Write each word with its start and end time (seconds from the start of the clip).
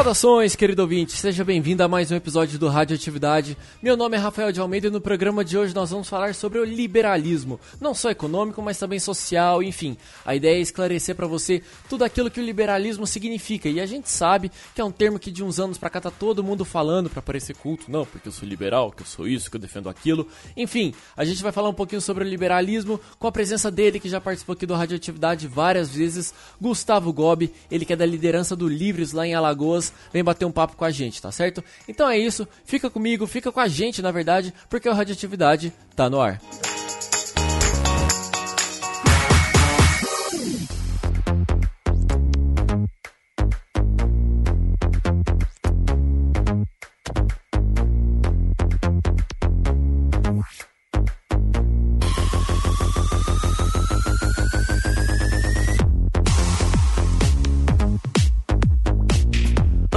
Saudações, 0.00 0.56
querido 0.56 0.80
ouvinte, 0.80 1.12
seja 1.12 1.44
bem-vindo 1.44 1.82
a 1.82 1.88
mais 1.88 2.10
um 2.10 2.16
episódio 2.16 2.58
do 2.58 2.68
Radioatividade. 2.68 3.54
Meu 3.82 3.98
nome 3.98 4.16
é 4.16 4.18
Rafael 4.18 4.50
de 4.50 4.58
Almeida 4.58 4.86
e 4.86 4.90
no 4.90 4.98
programa 4.98 5.44
de 5.44 5.58
hoje 5.58 5.74
nós 5.74 5.90
vamos 5.90 6.08
falar 6.08 6.34
sobre 6.34 6.58
o 6.58 6.64
liberalismo, 6.64 7.60
não 7.78 7.94
só 7.94 8.08
econômico, 8.08 8.62
mas 8.62 8.78
também 8.78 8.98
social, 8.98 9.62
enfim. 9.62 9.98
A 10.24 10.34
ideia 10.34 10.56
é 10.56 10.60
esclarecer 10.60 11.14
para 11.14 11.26
você 11.26 11.62
tudo 11.86 12.02
aquilo 12.02 12.30
que 12.30 12.40
o 12.40 12.42
liberalismo 12.42 13.06
significa. 13.06 13.68
E 13.68 13.78
a 13.78 13.84
gente 13.84 14.08
sabe 14.08 14.50
que 14.74 14.80
é 14.80 14.84
um 14.84 14.90
termo 14.90 15.18
que 15.18 15.30
de 15.30 15.44
uns 15.44 15.60
anos 15.60 15.76
pra 15.76 15.90
cá 15.90 16.00
tá 16.00 16.10
todo 16.10 16.42
mundo 16.42 16.64
falando 16.64 17.10
para 17.10 17.20
parecer 17.20 17.54
culto, 17.54 17.90
não, 17.90 18.06
porque 18.06 18.26
eu 18.26 18.32
sou 18.32 18.48
liberal, 18.48 18.90
que 18.90 19.02
eu 19.02 19.06
sou 19.06 19.28
isso, 19.28 19.50
que 19.50 19.58
eu 19.58 19.60
defendo 19.60 19.90
aquilo. 19.90 20.26
Enfim, 20.56 20.94
a 21.14 21.26
gente 21.26 21.42
vai 21.42 21.52
falar 21.52 21.68
um 21.68 21.74
pouquinho 21.74 22.00
sobre 22.00 22.24
o 22.24 22.26
liberalismo 22.26 22.98
com 23.18 23.26
a 23.26 23.32
presença 23.32 23.70
dele 23.70 24.00
que 24.00 24.08
já 24.08 24.18
participou 24.18 24.54
aqui 24.54 24.64
do 24.64 24.74
Radioatividade 24.74 25.46
várias 25.46 25.90
vezes, 25.90 26.32
Gustavo 26.58 27.12
Gobi, 27.12 27.52
ele 27.70 27.84
que 27.84 27.92
é 27.92 27.96
da 27.96 28.06
liderança 28.06 28.56
do 28.56 28.66
Livres 28.66 29.12
lá 29.12 29.26
em 29.26 29.34
Alagoas 29.34 29.89
vem 30.12 30.24
bater 30.24 30.44
um 30.44 30.52
papo 30.52 30.76
com 30.76 30.84
a 30.84 30.90
gente, 30.90 31.20
tá 31.20 31.30
certo? 31.32 31.62
Então 31.88 32.08
é 32.08 32.18
isso, 32.18 32.46
fica 32.64 32.90
comigo, 32.90 33.26
fica 33.26 33.52
com 33.52 33.60
a 33.60 33.68
gente, 33.68 34.02
na 34.02 34.10
verdade, 34.10 34.52
porque 34.68 34.88
a 34.88 34.94
radioatividade 34.94 35.72
tá 35.94 36.08
no 36.08 36.20
ar. 36.20 36.40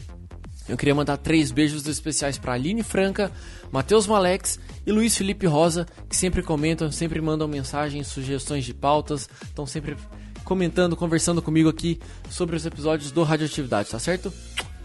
eu 0.68 0.78
queria 0.78 0.94
mandar 0.94 1.18
três 1.18 1.52
beijos 1.52 1.88
especiais 1.88 2.38
para 2.38 2.54
Aline 2.54 2.84
Franca, 2.84 3.32
Matheus 3.72 4.06
Malex 4.06 4.60
e 4.86 4.92
Luiz 4.92 5.18
Felipe 5.18 5.48
Rosa, 5.48 5.88
que 6.08 6.16
sempre 6.16 6.44
comentam, 6.44 6.92
sempre 6.92 7.20
mandam 7.22 7.48
mensagens, 7.48 8.08
sugestões 8.08 8.66
de 8.66 8.74
pautas, 8.74 9.28
estão 9.44 9.66
sempre 9.66 9.96
comentando, 10.44 10.96
conversando 10.96 11.44
comigo 11.44 11.70
aqui 11.70 12.00
sobre 12.30 12.56
os 12.56 12.66
episódios 12.66 13.12
do 13.12 13.22
Radioatividade, 13.22 13.90
tá 13.90 14.00
certo? 14.00 14.34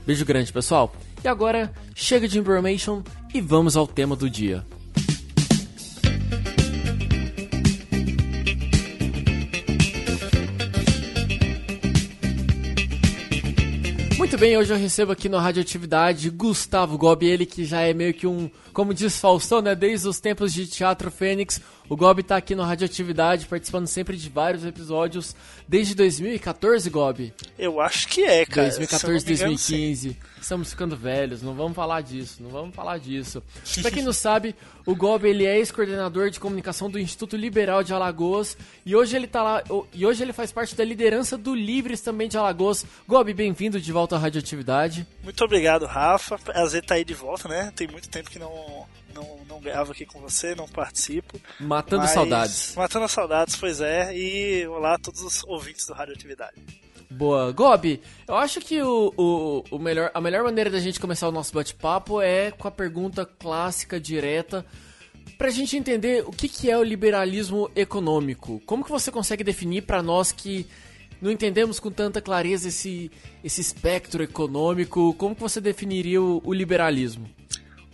Beijo 0.06 0.24
grande, 0.24 0.52
pessoal. 0.52 0.94
E 1.22 1.28
agora, 1.28 1.72
chega 1.94 2.28
de 2.28 2.38
information 2.38 3.02
e 3.32 3.40
vamos 3.40 3.76
ao 3.76 3.86
tema 3.86 4.14
do 4.14 4.28
dia. 4.28 4.64
Muito 14.34 14.40
bem, 14.40 14.56
hoje 14.58 14.72
eu 14.72 14.76
recebo 14.76 15.12
aqui 15.12 15.28
no 15.28 15.38
Radioatividade 15.38 16.28
Gustavo 16.28 16.98
Gobi, 16.98 17.26
ele 17.26 17.46
que 17.46 17.64
já 17.64 17.82
é 17.82 17.94
meio 17.94 18.12
que 18.12 18.26
um, 18.26 18.50
como 18.72 18.92
diz 18.92 19.18
Faustão, 19.18 19.62
né, 19.62 19.74
desde 19.74 20.08
os 20.08 20.18
tempos 20.18 20.52
de 20.52 20.66
Teatro 20.66 21.10
Fênix, 21.10 21.60
o 21.88 21.96
Gob 21.96 22.22
tá 22.22 22.36
aqui 22.36 22.54
no 22.54 22.62
Radioatividade, 22.62 23.46
participando 23.46 23.86
sempre 23.86 24.16
de 24.16 24.28
vários 24.28 24.64
episódios, 24.64 25.36
desde 25.68 25.94
2014, 25.94 26.88
Gob? 26.88 27.32
Eu 27.58 27.80
acho 27.80 28.08
que 28.08 28.24
é, 28.24 28.46
cara. 28.46 28.68
2014, 28.68 29.26
2015. 29.26 30.08
Sim. 30.10 30.16
Estamos 30.40 30.70
ficando 30.70 30.96
velhos, 30.96 31.42
não 31.42 31.54
vamos 31.54 31.74
falar 31.74 32.02
disso, 32.02 32.42
não 32.42 32.50
vamos 32.50 32.74
falar 32.74 32.98
disso. 32.98 33.42
pra 33.82 33.90
quem 33.90 34.02
não 34.02 34.12
sabe, 34.12 34.54
o 34.86 34.94
Gob 34.94 35.28
ele 35.28 35.44
é 35.44 35.58
ex-coordenador 35.58 36.30
de 36.30 36.40
comunicação 36.40 36.90
do 36.90 36.98
Instituto 36.98 37.36
Liberal 37.36 37.82
de 37.82 37.92
Alagoas 37.92 38.56
e 38.84 38.94
hoje 38.96 39.16
ele 39.16 39.26
tá 39.26 39.42
lá, 39.42 39.62
e 39.92 40.06
hoje 40.06 40.22
ele 40.22 40.32
faz 40.32 40.52
parte 40.52 40.74
da 40.74 40.84
liderança 40.84 41.36
do 41.36 41.54
Livres 41.54 42.00
também 42.00 42.28
de 42.28 42.36
Alagoas. 42.38 42.84
Gob, 43.06 43.32
bem-vindo 43.32 43.80
de 43.80 43.92
volta 43.92 44.16
à 44.16 44.18
Radioatividade. 44.18 45.06
Muito 45.22 45.44
obrigado, 45.44 45.86
Rafa. 45.86 46.38
Prazer 46.38 46.82
estar 46.82 46.94
tá 46.94 46.98
aí 46.98 47.04
de 47.04 47.14
volta, 47.14 47.48
né? 47.48 47.72
Tem 47.74 47.86
muito 47.88 48.08
tempo 48.08 48.30
que 48.30 48.38
não 48.38 48.86
não, 49.14 49.38
não 49.48 49.60
gravo 49.60 49.92
aqui 49.92 50.04
com 50.04 50.20
você, 50.20 50.54
não 50.54 50.68
participo. 50.68 51.40
Matando 51.60 52.02
mas... 52.02 52.10
saudades. 52.10 52.74
Matando 52.74 53.08
saudades, 53.08 53.56
pois 53.56 53.80
é. 53.80 54.14
E 54.16 54.66
olá 54.66 54.94
a 54.94 54.98
todos 54.98 55.22
os 55.22 55.42
ouvintes 55.44 55.86
do 55.86 55.94
Radioatividade. 55.94 56.54
Boa. 57.10 57.52
Gobi, 57.52 58.00
eu 58.26 58.36
acho 58.36 58.60
que 58.60 58.82
o, 58.82 59.12
o, 59.16 59.64
o 59.70 59.78
melhor, 59.78 60.10
a 60.12 60.20
melhor 60.20 60.42
maneira 60.42 60.68
da 60.68 60.80
gente 60.80 60.98
começar 60.98 61.28
o 61.28 61.32
nosso 61.32 61.54
bate-papo 61.54 62.20
é 62.20 62.50
com 62.50 62.66
a 62.66 62.70
pergunta 62.70 63.24
clássica, 63.24 64.00
direta, 64.00 64.66
pra 65.38 65.50
gente 65.50 65.76
entender 65.76 66.24
o 66.26 66.32
que, 66.32 66.48
que 66.48 66.70
é 66.70 66.76
o 66.76 66.82
liberalismo 66.82 67.70
econômico. 67.76 68.60
Como 68.66 68.84
que 68.84 68.90
você 68.90 69.12
consegue 69.12 69.44
definir 69.44 69.82
para 69.82 70.02
nós 70.02 70.32
que 70.32 70.66
não 71.20 71.30
entendemos 71.30 71.78
com 71.78 71.90
tanta 71.90 72.20
clareza 72.20 72.68
esse, 72.68 73.10
esse 73.42 73.60
espectro 73.60 74.22
econômico, 74.22 75.14
como 75.14 75.34
que 75.34 75.40
você 75.40 75.60
definiria 75.60 76.20
o, 76.20 76.42
o 76.44 76.52
liberalismo? 76.52 77.30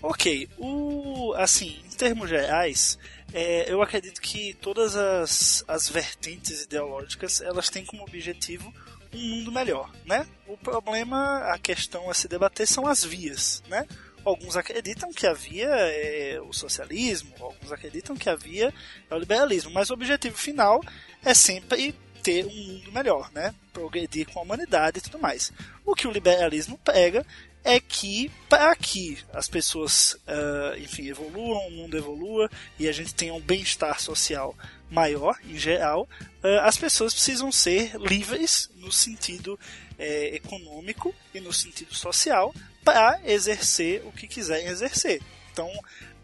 Ok, 0.02 0.48
o, 0.56 1.34
assim, 1.36 1.78
em 1.84 1.96
termos 1.96 2.28
gerais, 2.30 2.98
é, 3.34 3.70
eu 3.70 3.82
acredito 3.82 4.20
que 4.20 4.54
todas 4.54 4.96
as, 4.96 5.62
as 5.68 5.88
vertentes 5.88 6.62
ideológicas 6.62 7.42
elas 7.42 7.68
têm 7.68 7.84
como 7.84 8.02
objetivo 8.02 8.72
um 9.12 9.18
mundo 9.18 9.52
melhor, 9.52 9.92
né? 10.06 10.26
O 10.46 10.56
problema, 10.56 11.38
a 11.52 11.58
questão 11.58 12.08
a 12.08 12.14
se 12.14 12.28
debater 12.28 12.66
são 12.66 12.86
as 12.86 13.04
vias, 13.04 13.62
né? 13.68 13.86
Alguns 14.24 14.56
acreditam 14.56 15.12
que 15.12 15.26
a 15.26 15.32
via 15.32 15.68
é 15.68 16.40
o 16.40 16.52
socialismo, 16.52 17.34
alguns 17.40 17.72
acreditam 17.72 18.16
que 18.16 18.28
a 18.28 18.36
via 18.36 18.72
é 19.10 19.14
o 19.14 19.18
liberalismo, 19.18 19.70
mas 19.70 19.90
o 19.90 19.94
objetivo 19.94 20.36
final 20.36 20.80
é 21.24 21.34
sempre 21.34 21.94
ter 22.22 22.46
um 22.46 22.54
mundo 22.54 22.92
melhor, 22.92 23.30
né? 23.32 23.54
Progredir 23.72 24.28
com 24.28 24.38
a 24.38 24.42
humanidade 24.42 24.98
e 24.98 25.00
tudo 25.00 25.18
mais. 25.18 25.52
O 25.84 25.94
que 25.94 26.06
o 26.06 26.10
liberalismo 26.10 26.78
pega 26.78 27.26
é 27.62 27.78
que 27.78 28.30
para 28.48 28.74
que 28.74 29.18
as 29.32 29.48
pessoas, 29.48 30.14
uh, 30.26 30.78
enfim, 30.78 31.08
evoluam, 31.08 31.68
o 31.68 31.70
mundo 31.70 31.96
evolua 31.96 32.50
e 32.78 32.88
a 32.88 32.92
gente 32.92 33.14
tenha 33.14 33.34
um 33.34 33.40
bem-estar 33.40 34.00
social 34.00 34.56
maior 34.90 35.38
em 35.44 35.58
geral, 35.58 36.08
uh, 36.42 36.60
as 36.62 36.76
pessoas 36.76 37.12
precisam 37.12 37.52
ser 37.52 37.94
livres 37.96 38.70
no 38.76 38.90
sentido 38.90 39.58
eh, 39.98 40.36
econômico 40.36 41.14
e 41.34 41.40
no 41.40 41.52
sentido 41.52 41.94
social 41.94 42.54
para 42.82 43.20
exercer 43.24 44.02
o 44.06 44.12
que 44.12 44.26
quiserem 44.26 44.66
exercer. 44.66 45.22
Então, 45.52 45.70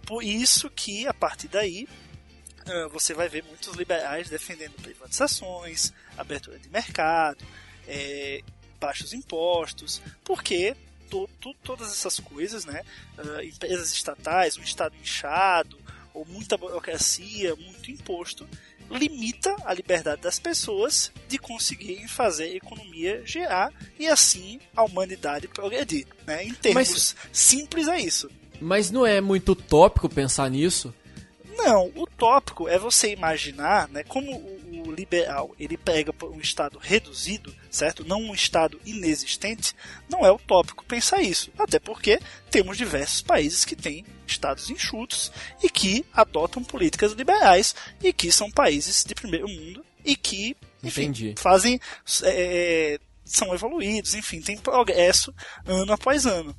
por 0.07 0.23
isso 0.23 0.71
que 0.71 1.07
a 1.07 1.13
partir 1.13 1.49
daí 1.49 1.87
uh, 2.67 2.89
você 2.89 3.13
vai 3.13 3.29
ver 3.29 3.45
muitos 3.45 3.75
liberais 3.77 4.31
defendendo 4.31 4.73
privatizações, 4.81 5.93
abertura 6.17 6.59
de 6.59 6.69
mercado, 6.71 7.45
é, 7.87 8.41
baixos 8.81 9.13
impostos, 9.13 10.01
porque 10.25 10.75
to, 11.09 11.29
to, 11.41 11.55
todas 11.63 11.91
essas 11.93 12.21
coisas, 12.21 12.65
né? 12.65 12.83
Uh, 13.19 13.43
empresas 13.43 13.93
estatais, 13.93 14.57
um 14.57 14.63
Estado 14.63 14.95
inchado, 15.01 15.79
ou 16.13 16.25
muita 16.25 16.57
burocracia, 16.57 17.55
muito 17.57 17.91
imposto, 17.91 18.49
limita 18.91 19.55
a 19.65 19.75
liberdade 19.75 20.23
das 20.23 20.39
pessoas 20.39 21.13
de 21.29 21.39
conseguirem 21.39 22.07
fazer 22.07 22.45
a 22.45 22.57
economia 22.57 23.23
gerar 23.25 23.73
e 23.99 24.07
assim 24.07 24.61
a 24.75 24.85
humanidade 24.85 25.49
progredir. 25.49 26.07
Né? 26.27 26.45
Em 26.45 26.55
termos 26.55 26.89
Mas... 26.89 27.17
simples 27.33 27.89
é 27.89 28.01
isso. 28.01 28.31
Mas 28.61 28.91
não 28.91 29.05
é 29.05 29.21
muito 29.21 29.53
utópico 29.53 30.09
pensar 30.09 30.51
nisso? 30.51 30.95
Não, 31.57 31.91
o 31.95 32.07
tópico 32.07 32.69
é 32.69 32.79
você 32.79 33.13
imaginar, 33.13 33.89
né, 33.89 34.03
como 34.05 34.56
liberal 34.97 35.55
ele 35.59 35.77
pega 35.77 36.13
um 36.25 36.41
estado 36.41 36.79
reduzido, 36.79 37.55
certo? 37.71 38.05
Não 38.05 38.21
um 38.21 38.35
estado 38.35 38.81
inexistente, 38.85 39.75
não 40.09 40.25
é 40.25 40.33
utópico 40.33 40.85
pensar 40.85 41.23
isso. 41.23 41.51
Até 41.59 41.79
porque 41.79 42.19
temos 42.51 42.77
diversos 42.77 43.23
países 43.23 43.65
que 43.65 43.77
têm 43.77 44.05
estados 44.27 44.71
enxutos 44.71 45.31
e 45.63 45.69
que 45.69 46.05
adotam 46.13 46.65
políticas 46.65 47.13
liberais 47.13 47.75
e 48.03 48.13
que 48.13 48.33
são 48.33 48.51
países 48.51 49.05
de 49.05 49.15
primeiro 49.15 49.49
mundo 49.49 49.85
e 50.05 50.17
que 50.17 50.57
enfim, 50.83 51.35
fazem 51.37 51.81
é, 52.23 52.99
são 53.25 53.53
evoluídos, 53.53 54.15
enfim, 54.15 54.41
tem 54.41 54.57
progresso 54.57 55.35
ano 55.67 55.93
após 55.93 56.27
ano. 56.27 56.57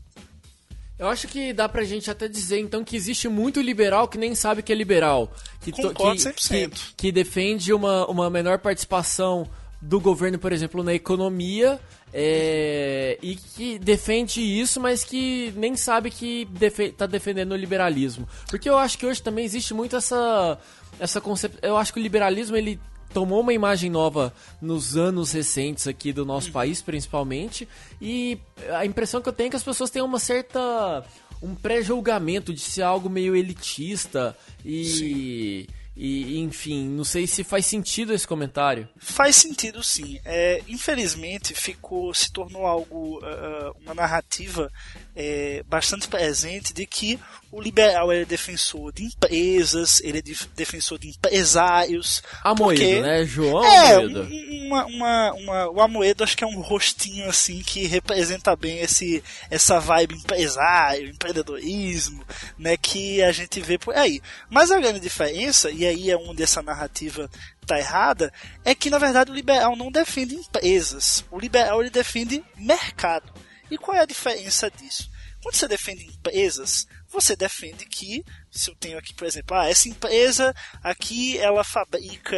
Eu 0.99 1.07
acho 1.07 1.27
que 1.27 1.53
dá 1.53 1.69
pra 1.69 1.83
gente 1.83 2.09
até 2.09 2.27
dizer, 2.27 2.59
então, 2.59 2.83
que 2.83 2.95
existe 2.95 3.27
muito 3.27 3.61
liberal 3.61 4.07
que 4.07 4.17
nem 4.17 4.33
sabe 4.33 4.63
que 4.63 4.71
é 4.71 4.75
liberal. 4.75 5.31
Que, 5.61 5.71
Concordo 5.71 6.33
que, 6.33 6.33
que, 6.33 6.69
que 6.97 7.11
defende 7.11 7.71
uma, 7.71 8.07
uma 8.07 8.29
menor 8.29 8.57
participação 8.59 9.47
do 9.79 9.99
governo, 9.99 10.39
por 10.39 10.51
exemplo, 10.51 10.83
na 10.83 10.93
economia, 10.93 11.79
é, 12.11 13.19
e 13.21 13.35
que 13.35 13.77
defende 13.77 14.41
isso, 14.41 14.81
mas 14.81 15.03
que 15.03 15.53
nem 15.55 15.75
sabe 15.75 16.09
que 16.09 16.45
defe 16.45 16.89
tá 16.89 17.05
defendendo 17.05 17.51
o 17.51 17.55
liberalismo. 17.55 18.27
Porque 18.49 18.67
eu 18.67 18.77
acho 18.77 18.97
que 18.97 19.05
hoje 19.05 19.21
também 19.21 19.45
existe 19.45 19.73
muito 19.73 19.95
essa 19.95 20.57
essa 20.99 21.21
concepção. 21.21 21.59
Eu 21.61 21.77
acho 21.77 21.93
que 21.93 21.99
o 21.99 22.01
liberalismo 22.01 22.55
ele 22.55 22.79
tomou 23.17 23.39
uma 23.39 23.51
imagem 23.51 23.89
nova 23.89 24.31
nos 24.61 24.95
anos 24.95 25.31
recentes 25.31 25.87
aqui 25.87 26.13
do 26.13 26.23
nosso 26.23 26.51
país, 26.51 26.83
principalmente, 26.83 27.67
e 27.99 28.37
a 28.69 28.85
impressão 28.85 29.19
que 29.23 29.27
eu 29.27 29.33
tenho 29.33 29.47
é 29.47 29.49
que 29.49 29.55
as 29.55 29.63
pessoas 29.63 29.89
têm 29.89 30.03
uma 30.03 30.19
certa 30.19 31.03
um 31.41 31.55
pré-julgamento 31.55 32.53
de 32.53 32.59
ser 32.59 32.83
algo 32.83 33.09
meio 33.09 33.35
elitista 33.35 34.37
e 34.63 34.85
Sim. 34.85 35.67
E, 35.99 36.37
enfim, 36.37 36.87
não 36.87 37.03
sei 37.03 37.25
se 37.25 37.43
faz 37.43 37.65
sentido 37.65 38.13
esse 38.13 38.27
comentário. 38.27 38.87
Faz 38.97 39.35
sentido 39.35 39.83
sim. 39.83 40.19
É, 40.23 40.61
infelizmente 40.67 41.55
ficou, 41.55 42.13
se 42.13 42.31
tornou 42.31 42.67
algo, 42.67 43.17
uh, 43.17 43.75
uma 43.81 43.95
narrativa 43.95 44.71
é, 45.19 45.63
bastante 45.67 46.07
presente 46.07 46.71
de 46.71 46.85
que 46.85 47.19
o 47.51 47.59
liberal 47.59 48.11
é 48.11 48.23
defensor 48.23 48.93
de 48.93 49.05
empresas, 49.05 49.99
ele 50.01 50.19
é 50.19 50.21
defensor 50.55 50.99
de 50.99 51.09
empresários. 51.09 52.21
Amoedo, 52.43 52.79
porque... 52.79 53.01
né? 53.01 53.25
João 53.25 53.65
é, 53.65 53.95
Amoedo. 53.95 54.29
Uma, 54.67 54.85
uma, 54.85 55.33
uma, 55.33 55.69
o 55.71 55.81
Amoedo 55.81 56.23
acho 56.23 56.37
que 56.37 56.43
é 56.43 56.47
um 56.47 56.61
rostinho 56.61 57.27
assim 57.27 57.63
que 57.63 57.87
representa 57.87 58.55
bem 58.55 58.77
esse, 58.79 59.23
essa 59.49 59.79
vibe 59.79 60.13
empresário, 60.13 61.09
empreendedorismo, 61.09 62.23
né? 62.55 62.77
Que 62.77 63.23
a 63.23 63.31
gente 63.31 63.59
vê 63.59 63.79
por 63.79 63.95
aí. 63.95 64.21
Mas 64.51 64.69
a 64.69 64.79
grande 64.79 64.99
diferença, 64.99 65.71
e 65.71 65.83
aí 65.83 66.11
é 66.11 66.17
onde 66.17 66.43
essa 66.43 66.61
narrativa 66.61 67.27
tá 67.65 67.79
errada, 67.79 68.31
é 68.63 68.75
que 68.75 68.91
na 68.91 68.99
verdade 68.99 69.31
o 69.31 69.35
liberal 69.35 69.75
não 69.75 69.91
defende 69.91 70.35
empresas. 70.35 71.25
O 71.31 71.39
liberal 71.39 71.81
ele 71.81 71.89
defende 71.89 72.43
mercado. 72.55 73.46
E 73.69 73.77
qual 73.77 73.97
é 73.97 74.01
a 74.01 74.05
diferença 74.05 74.69
disso? 74.71 75.09
Quando 75.41 75.55
você 75.55 75.67
defende 75.67 76.05
empresas, 76.05 76.87
você 77.07 77.35
defende 77.35 77.85
que, 77.85 78.23
se 78.51 78.69
eu 78.69 78.75
tenho 78.75 78.97
aqui, 78.97 79.13
por 79.13 79.25
exemplo, 79.25 79.55
ah, 79.55 79.69
essa 79.69 79.87
empresa 79.87 80.53
aqui 80.83 81.37
ela 81.37 81.63
fabrica, 81.63 82.35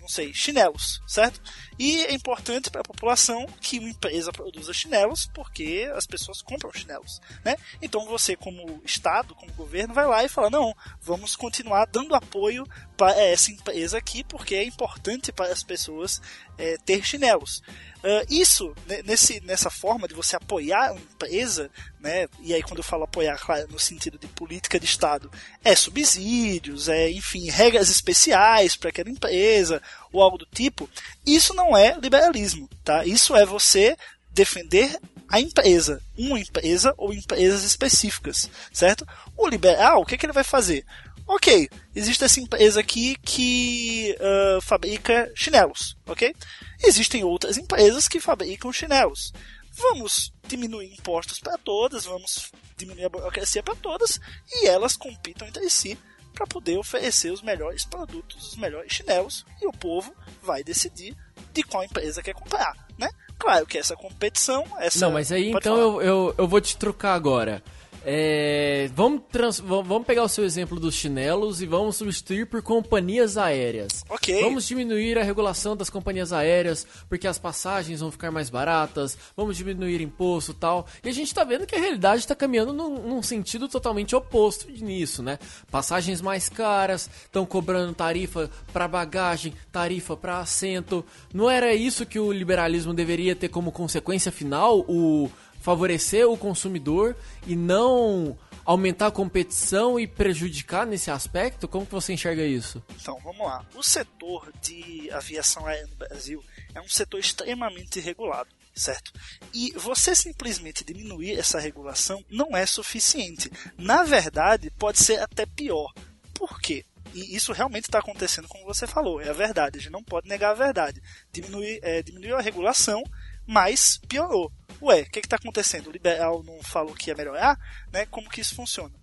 não 0.00 0.08
sei, 0.08 0.32
chinelos, 0.32 1.00
certo? 1.06 1.40
E 1.78 2.04
é 2.06 2.12
importante 2.12 2.70
para 2.70 2.80
a 2.80 2.84
população 2.84 3.46
que 3.60 3.78
uma 3.78 3.88
empresa 3.88 4.32
produza 4.32 4.72
chinelos, 4.72 5.30
porque 5.32 5.90
as 5.94 6.06
pessoas 6.06 6.42
compram 6.42 6.72
chinelos, 6.72 7.20
né? 7.44 7.56
Então 7.80 8.04
você, 8.06 8.34
como 8.34 8.82
Estado, 8.84 9.34
como 9.34 9.52
governo, 9.52 9.94
vai 9.94 10.06
lá 10.06 10.24
e 10.24 10.28
fala, 10.28 10.50
não, 10.50 10.74
vamos 11.00 11.36
continuar 11.36 11.86
dando 11.86 12.14
apoio 12.14 12.66
para 12.96 13.12
essa 13.20 13.52
empresa 13.52 13.96
aqui, 13.96 14.24
porque 14.24 14.56
é 14.56 14.64
importante 14.64 15.30
para 15.30 15.52
as 15.52 15.62
pessoas 15.62 16.20
é, 16.58 16.76
ter 16.78 17.04
chinelos. 17.04 17.62
Uh, 17.98 18.22
isso, 18.30 18.72
nesse, 19.04 19.40
nessa 19.40 19.70
forma 19.70 20.06
de 20.06 20.14
você 20.14 20.36
apoiar 20.36 20.92
uma 20.92 21.00
empresa, 21.00 21.68
né, 21.98 22.28
e 22.40 22.54
aí 22.54 22.62
quando 22.62 22.78
eu 22.78 22.84
falo 22.84 23.02
apoiar, 23.02 23.36
claro, 23.36 23.66
no 23.72 23.78
sentido 23.78 24.16
de 24.16 24.28
política 24.28 24.78
de 24.78 24.86
Estado, 24.86 25.28
é 25.64 25.74
subsídios, 25.74 26.88
é, 26.88 27.10
enfim, 27.10 27.50
regras 27.50 27.90
especiais 27.90 28.76
para 28.76 28.90
aquela 28.90 29.10
empresa, 29.10 29.82
ou 30.12 30.22
algo 30.22 30.38
do 30.38 30.46
tipo, 30.46 30.88
isso 31.26 31.52
não 31.54 31.67
é 31.76 31.98
liberalismo, 31.98 32.68
tá? 32.84 33.04
Isso 33.04 33.36
é 33.36 33.44
você 33.44 33.96
defender 34.30 34.98
a 35.30 35.40
empresa, 35.40 36.02
uma 36.16 36.38
empresa 36.40 36.94
ou 36.96 37.12
empresas 37.12 37.62
específicas, 37.62 38.50
certo? 38.72 39.06
O 39.36 39.46
liberal, 39.46 40.00
o 40.00 40.06
que, 40.06 40.16
que 40.16 40.24
ele 40.24 40.32
vai 40.32 40.44
fazer? 40.44 40.84
Ok, 41.26 41.68
existe 41.94 42.24
essa 42.24 42.40
empresa 42.40 42.80
aqui 42.80 43.14
que 43.16 44.16
uh, 44.18 44.62
fabrica 44.62 45.30
chinelos, 45.34 45.94
ok? 46.06 46.34
Existem 46.82 47.22
outras 47.22 47.58
empresas 47.58 48.08
que 48.08 48.18
fabricam 48.18 48.72
chinelos. 48.72 49.32
Vamos 49.72 50.32
diminuir 50.46 50.92
impostos 50.94 51.38
para 51.38 51.58
todas, 51.58 52.06
vamos 52.06 52.50
diminuir 52.76 53.04
a 53.04 53.10
burocracia 53.10 53.62
para 53.62 53.76
todas 53.76 54.18
e 54.50 54.66
elas 54.66 54.96
compitam 54.96 55.46
entre 55.46 55.68
si 55.68 55.98
para 56.38 56.46
poder 56.46 56.78
oferecer 56.78 57.32
os 57.32 57.42
melhores 57.42 57.84
produtos, 57.84 58.52
os 58.52 58.56
melhores 58.56 58.92
chinelos 58.92 59.44
e 59.60 59.66
o 59.66 59.72
povo 59.72 60.14
vai 60.40 60.62
decidir 60.62 61.16
de 61.52 61.64
qual 61.64 61.82
empresa 61.82 62.22
quer 62.22 62.32
comprar, 62.32 62.76
né? 62.96 63.08
Claro 63.36 63.66
que 63.66 63.76
essa 63.76 63.96
competição, 63.96 64.64
essa 64.78 65.04
Não, 65.04 65.12
mas 65.12 65.32
aí 65.32 65.50
então 65.50 65.76
eu, 65.76 66.00
eu, 66.00 66.34
eu 66.38 66.46
vou 66.46 66.60
te 66.60 66.76
trocar 66.76 67.14
agora. 67.14 67.60
É, 68.04 68.90
vamos, 68.94 69.22
trans, 69.30 69.60
vamos 69.60 70.06
pegar 70.06 70.22
o 70.22 70.28
seu 70.28 70.44
exemplo 70.44 70.78
dos 70.78 70.94
chinelos 70.94 71.60
e 71.60 71.66
vamos 71.66 71.96
substituir 71.96 72.46
por 72.46 72.62
companhias 72.62 73.36
aéreas. 73.36 74.04
Ok. 74.08 74.42
Vamos 74.42 74.66
diminuir 74.66 75.18
a 75.18 75.22
regulação 75.22 75.76
das 75.76 75.90
companhias 75.90 76.32
aéreas, 76.32 76.86
porque 77.08 77.26
as 77.26 77.38
passagens 77.38 78.00
vão 78.00 78.10
ficar 78.10 78.30
mais 78.30 78.50
baratas, 78.50 79.18
vamos 79.36 79.56
diminuir 79.56 80.00
imposto 80.00 80.52
e 80.52 80.54
tal. 80.54 80.86
E 81.02 81.08
a 81.08 81.12
gente 81.12 81.34
tá 81.34 81.44
vendo 81.44 81.66
que 81.66 81.74
a 81.74 81.78
realidade 81.78 82.20
está 82.20 82.34
caminhando 82.34 82.72
num, 82.72 82.98
num, 83.06 83.22
sentido 83.22 83.68
totalmente 83.68 84.14
oposto 84.14 84.70
nisso, 84.70 85.22
né? 85.22 85.38
Passagens 85.70 86.20
mais 86.20 86.48
caras, 86.48 87.10
estão 87.24 87.44
cobrando 87.44 87.94
tarifa 87.94 88.50
para 88.72 88.88
bagagem, 88.88 89.52
tarifa 89.70 90.16
para 90.16 90.38
assento. 90.38 91.04
Não 91.32 91.50
era 91.50 91.74
isso 91.74 92.06
que 92.06 92.18
o 92.18 92.32
liberalismo 92.32 92.94
deveria 92.94 93.34
ter 93.36 93.48
como 93.48 93.72
consequência 93.72 94.32
final? 94.32 94.80
O 94.88 95.30
favorecer 95.60 96.28
o 96.28 96.36
consumidor 96.36 97.16
e 97.46 97.56
não 97.56 98.38
aumentar 98.68 99.06
a 99.06 99.10
competição 99.10 99.98
e 99.98 100.06
prejudicar 100.06 100.86
nesse 100.86 101.10
aspecto? 101.10 101.66
Como 101.66 101.86
que 101.86 101.92
você 101.92 102.12
enxerga 102.12 102.44
isso? 102.44 102.82
Então, 103.00 103.18
vamos 103.24 103.46
lá. 103.46 103.64
O 103.74 103.82
setor 103.82 104.52
de 104.60 105.10
aviação 105.10 105.66
aérea 105.66 105.86
no 105.86 105.96
Brasil 105.96 106.44
é 106.74 106.80
um 106.80 106.88
setor 106.88 107.18
extremamente 107.18 107.98
regulado, 107.98 108.50
certo? 108.74 109.10
E 109.54 109.72
você 109.72 110.14
simplesmente 110.14 110.84
diminuir 110.84 111.38
essa 111.38 111.58
regulação 111.58 112.22
não 112.30 112.54
é 112.54 112.66
suficiente. 112.66 113.50
Na 113.78 114.02
verdade, 114.02 114.70
pode 114.78 114.98
ser 114.98 115.18
até 115.20 115.46
pior. 115.46 115.90
Por 116.34 116.60
quê? 116.60 116.84
E 117.14 117.34
isso 117.34 117.54
realmente 117.54 117.84
está 117.84 118.00
acontecendo 118.00 118.48
como 118.48 118.66
você 118.66 118.86
falou, 118.86 119.18
é 119.18 119.30
a 119.30 119.32
verdade, 119.32 119.78
a 119.78 119.80
gente 119.80 119.92
não 119.92 120.04
pode 120.04 120.28
negar 120.28 120.50
a 120.50 120.54
verdade. 120.54 121.02
Diminuir, 121.32 121.80
é, 121.82 122.02
diminuiu 122.02 122.36
a 122.36 122.42
regulação, 122.42 123.02
mas 123.46 123.98
piorou 124.06 124.52
ué, 124.80 125.02
o 125.02 125.10
que 125.10 125.18
está 125.20 125.36
acontecendo? 125.36 125.88
O 125.88 125.92
liberal 125.92 126.42
não 126.42 126.62
falou 126.62 126.94
que 126.94 127.10
ia 127.10 127.16
melhorar? 127.16 127.58
Né? 127.92 128.06
Como 128.06 128.28
que 128.28 128.40
isso 128.40 128.54
funciona? 128.54 128.94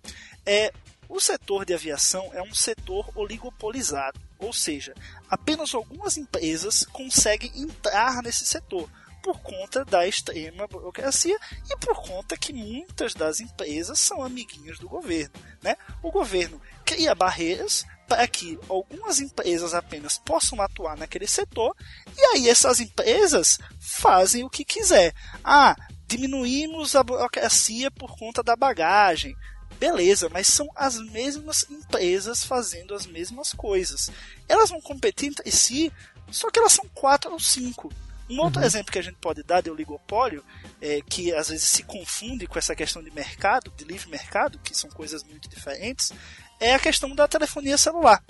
É, 0.44 0.72
o 1.08 1.20
setor 1.20 1.64
de 1.64 1.74
aviação 1.74 2.30
é 2.32 2.42
um 2.42 2.54
setor 2.54 3.10
oligopolizado, 3.14 4.20
ou 4.38 4.52
seja, 4.52 4.94
apenas 5.30 5.74
algumas 5.74 6.16
empresas 6.16 6.84
conseguem 6.84 7.50
entrar 7.54 8.22
nesse 8.22 8.44
setor 8.44 8.90
por 9.22 9.40
conta 9.40 9.84
da 9.84 10.06
extrema 10.06 10.68
burocracia 10.68 11.36
e 11.68 11.76
por 11.78 11.96
conta 11.96 12.36
que 12.36 12.52
muitas 12.52 13.12
das 13.12 13.40
empresas 13.40 13.98
são 13.98 14.22
amiguinhas 14.22 14.78
do 14.78 14.88
governo. 14.88 15.34
Né? 15.62 15.76
O 16.00 16.12
governo 16.12 16.60
cria 16.84 17.14
barreiras 17.14 17.84
para 18.06 18.26
que 18.26 18.58
algumas 18.68 19.20
empresas 19.20 19.74
apenas 19.74 20.18
possam 20.18 20.60
atuar 20.60 20.96
naquele 20.96 21.26
setor 21.26 21.74
e 22.16 22.20
aí 22.26 22.48
essas 22.48 22.80
empresas 22.80 23.58
fazem 23.80 24.44
o 24.44 24.50
que 24.50 24.64
quiser. 24.64 25.14
Ah, 25.42 25.76
diminuímos 26.06 26.94
a 26.94 27.02
burocracia 27.02 27.90
por 27.90 28.16
conta 28.16 28.42
da 28.42 28.56
bagagem. 28.56 29.36
Beleza, 29.78 30.28
mas 30.30 30.46
são 30.46 30.66
as 30.74 30.96
mesmas 30.96 31.66
empresas 31.68 32.44
fazendo 32.44 32.94
as 32.94 33.06
mesmas 33.06 33.52
coisas. 33.52 34.10
Elas 34.48 34.70
vão 34.70 34.80
competir 34.80 35.28
entre 35.28 35.50
si, 35.50 35.92
só 36.30 36.50
que 36.50 36.58
elas 36.58 36.72
são 36.72 36.88
quatro 36.94 37.32
ou 37.32 37.38
cinco. 37.38 37.92
Um 38.28 38.40
outro 38.40 38.60
uhum. 38.60 38.66
exemplo 38.66 38.90
que 38.90 38.98
a 38.98 39.02
gente 39.02 39.18
pode 39.20 39.42
dar 39.42 39.60
de 39.60 39.70
oligopólio, 39.70 40.44
é, 40.80 41.00
que 41.00 41.32
às 41.32 41.48
vezes 41.48 41.64
se 41.64 41.84
confunde 41.84 42.46
com 42.46 42.58
essa 42.58 42.74
questão 42.74 43.02
de 43.02 43.10
mercado, 43.10 43.72
de 43.76 43.84
livre 43.84 44.10
mercado, 44.10 44.58
que 44.58 44.76
são 44.76 44.90
coisas 44.90 45.22
muito 45.22 45.48
diferentes, 45.48 46.12
é 46.60 46.74
a 46.74 46.78
questão 46.78 47.14
da 47.14 47.28
telefonia 47.28 47.78
celular. 47.78 48.22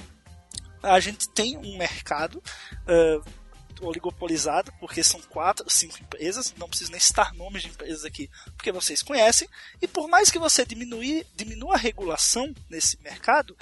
A 0.83 1.01
gente 1.01 1.29
tem 1.31 1.57
um 1.57 1.77
mercado 1.77 2.37
uh, 2.37 3.25
oligopolizado, 3.81 4.73
porque 4.79 5.03
são 5.03 5.21
quatro, 5.23 5.69
cinco 5.69 5.99
empresas, 6.01 6.55
não 6.57 6.69
preciso 6.69 6.91
nem 6.91 7.01
citar 7.01 7.35
nomes 7.35 7.63
de 7.63 7.69
empresas 7.69 8.05
aqui, 8.05 8.31
porque 8.57 8.73
vocês 8.73 9.03
conhecem, 9.03 9.49
e 9.81 9.89
por 9.89 10.09
mais 10.09 10.31
que 10.31 10.39
você 10.39 10.65
diminuir, 10.65 11.27
diminua 11.35 11.75
a 11.75 11.79
regulação 11.79 12.55
nesse 12.71 13.01
mercado, 13.03 13.57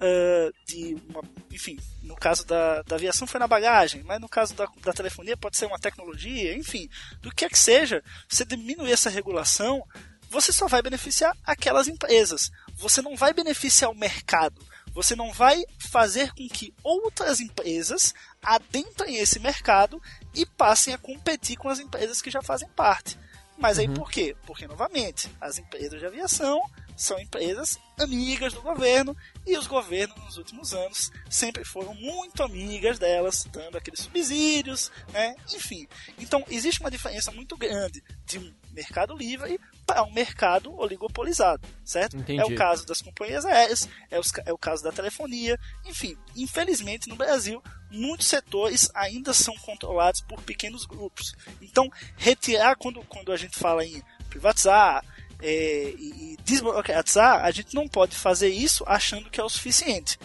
uh, 0.00 0.52
de 0.66 0.96
uma, 1.08 1.22
enfim, 1.52 1.78
no 2.02 2.16
caso 2.16 2.46
da, 2.46 2.82
da 2.82 2.96
aviação 2.96 3.26
foi 3.26 3.38
na 3.38 3.46
bagagem, 3.46 4.02
mas 4.02 4.20
no 4.20 4.28
caso 4.28 4.54
da, 4.54 4.66
da 4.82 4.92
telefonia 4.92 5.36
pode 5.36 5.56
ser 5.56 5.66
uma 5.66 5.78
tecnologia, 5.78 6.56
enfim, 6.56 6.88
do 7.20 7.30
que 7.30 7.44
é 7.44 7.48
que 7.48 7.58
seja, 7.58 8.02
você 8.28 8.44
diminuir 8.44 8.92
essa 8.92 9.10
regulação, 9.10 9.86
você 10.30 10.52
só 10.52 10.68
vai 10.68 10.80
beneficiar 10.80 11.36
aquelas 11.44 11.88
empresas. 11.88 12.50
Você 12.74 13.02
não 13.02 13.16
vai 13.16 13.34
beneficiar 13.34 13.90
o 13.90 13.98
mercado, 13.98 14.64
Você 14.92 15.14
não 15.14 15.32
vai 15.32 15.62
fazer 15.78 16.32
com 16.32 16.48
que 16.48 16.74
outras 16.82 17.40
empresas 17.40 18.12
adentrem 18.42 19.16
esse 19.18 19.38
mercado 19.38 20.02
e 20.34 20.44
passem 20.44 20.92
a 20.92 20.98
competir 20.98 21.56
com 21.56 21.68
as 21.68 21.78
empresas 21.78 22.20
que 22.20 22.30
já 22.30 22.42
fazem 22.42 22.68
parte. 22.70 23.16
Mas 23.56 23.78
aí 23.78 23.86
uhum. 23.86 23.94
por 23.94 24.10
quê? 24.10 24.34
Porque, 24.46 24.66
novamente, 24.66 25.30
as 25.40 25.58
empresas 25.58 26.00
de 26.00 26.06
aviação 26.06 26.60
são 26.96 27.18
empresas 27.20 27.78
amigas 27.98 28.52
do 28.52 28.62
governo 28.62 29.16
e 29.46 29.56
os 29.56 29.66
governos 29.66 30.16
nos 30.24 30.36
últimos 30.36 30.74
anos 30.74 31.10
sempre 31.30 31.64
foram 31.64 31.94
muito 31.94 32.42
amigas 32.42 32.98
delas, 32.98 33.46
dando 33.50 33.78
aqueles 33.78 34.00
subsídios, 34.00 34.90
né? 35.12 35.34
Enfim. 35.54 35.86
Então 36.18 36.44
existe 36.50 36.80
uma 36.80 36.90
diferença 36.90 37.30
muito 37.30 37.56
grande 37.56 38.02
de 38.26 38.38
um 38.38 38.52
mercado 38.72 39.16
livre 39.16 39.60
para 39.86 40.02
um 40.04 40.12
mercado 40.12 40.72
oligopolizado, 40.78 41.66
certo? 41.84 42.16
Entendi. 42.16 42.40
É 42.40 42.44
o 42.44 42.54
caso 42.54 42.86
das 42.86 43.02
companhias 43.02 43.44
aéreas, 43.44 43.88
é, 44.10 44.18
os, 44.18 44.32
é 44.46 44.52
o 44.52 44.58
caso 44.58 44.82
da 44.82 44.92
telefonia, 44.92 45.58
enfim. 45.84 46.16
Infelizmente 46.36 47.08
no 47.08 47.16
Brasil 47.16 47.62
muitos 47.90 48.28
setores 48.28 48.88
ainda 48.94 49.34
são 49.34 49.54
controlados 49.56 50.20
por 50.20 50.40
pequenos 50.42 50.86
grupos. 50.86 51.34
Então 51.60 51.90
retirar 52.16 52.76
quando 52.76 53.02
quando 53.04 53.32
a 53.32 53.36
gente 53.36 53.58
fala 53.58 53.84
em 53.84 54.02
privatizar 54.28 55.04
é, 55.42 55.94
e, 55.98 56.34
e 56.34 56.36
desburocratizar, 56.44 57.44
a 57.44 57.50
gente 57.50 57.74
não 57.74 57.88
pode 57.88 58.14
fazer 58.16 58.48
isso 58.48 58.84
achando 58.86 59.30
que 59.30 59.40
é 59.40 59.44
o 59.44 59.48
suficiente. 59.48 60.18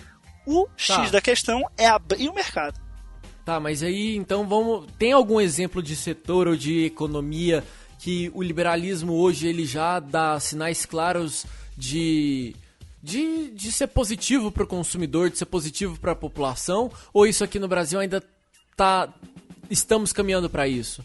O 0.45 0.67
X 0.77 0.95
tá. 0.95 1.09
da 1.09 1.21
questão 1.21 1.61
é 1.77 1.87
abrir 1.87 2.29
o 2.29 2.33
mercado. 2.33 2.79
Tá, 3.43 3.59
mas 3.59 3.83
aí 3.83 4.15
então 4.15 4.47
vamos. 4.47 4.87
Tem 4.97 5.11
algum 5.11 5.39
exemplo 5.39 5.81
de 5.81 5.95
setor 5.95 6.47
ou 6.47 6.55
de 6.55 6.85
economia 6.85 7.63
que 7.99 8.31
o 8.33 8.41
liberalismo 8.41 9.13
hoje 9.13 9.47
ele 9.47 9.65
já 9.65 9.99
dá 9.99 10.39
sinais 10.39 10.85
claros 10.85 11.45
de. 11.77 12.55
De, 13.01 13.51
de 13.51 13.71
ser 13.71 13.85
positivo 13.85 14.51
para 14.51 14.63
o 14.63 14.67
consumidor, 14.67 15.29
de 15.29 15.37
ser 15.37 15.45
positivo 15.45 15.95
para 15.99 16.13
a 16.13 16.15
população, 16.15 16.91
ou 17.13 17.27
isso 17.27 17.43
aqui 17.43 17.59
no 17.59 17.67
Brasil 17.67 17.99
ainda 17.99 18.23
tá 18.75 19.13
estamos 19.69 20.11
caminhando 20.11 20.49
para 20.49 20.67
isso? 20.67 21.03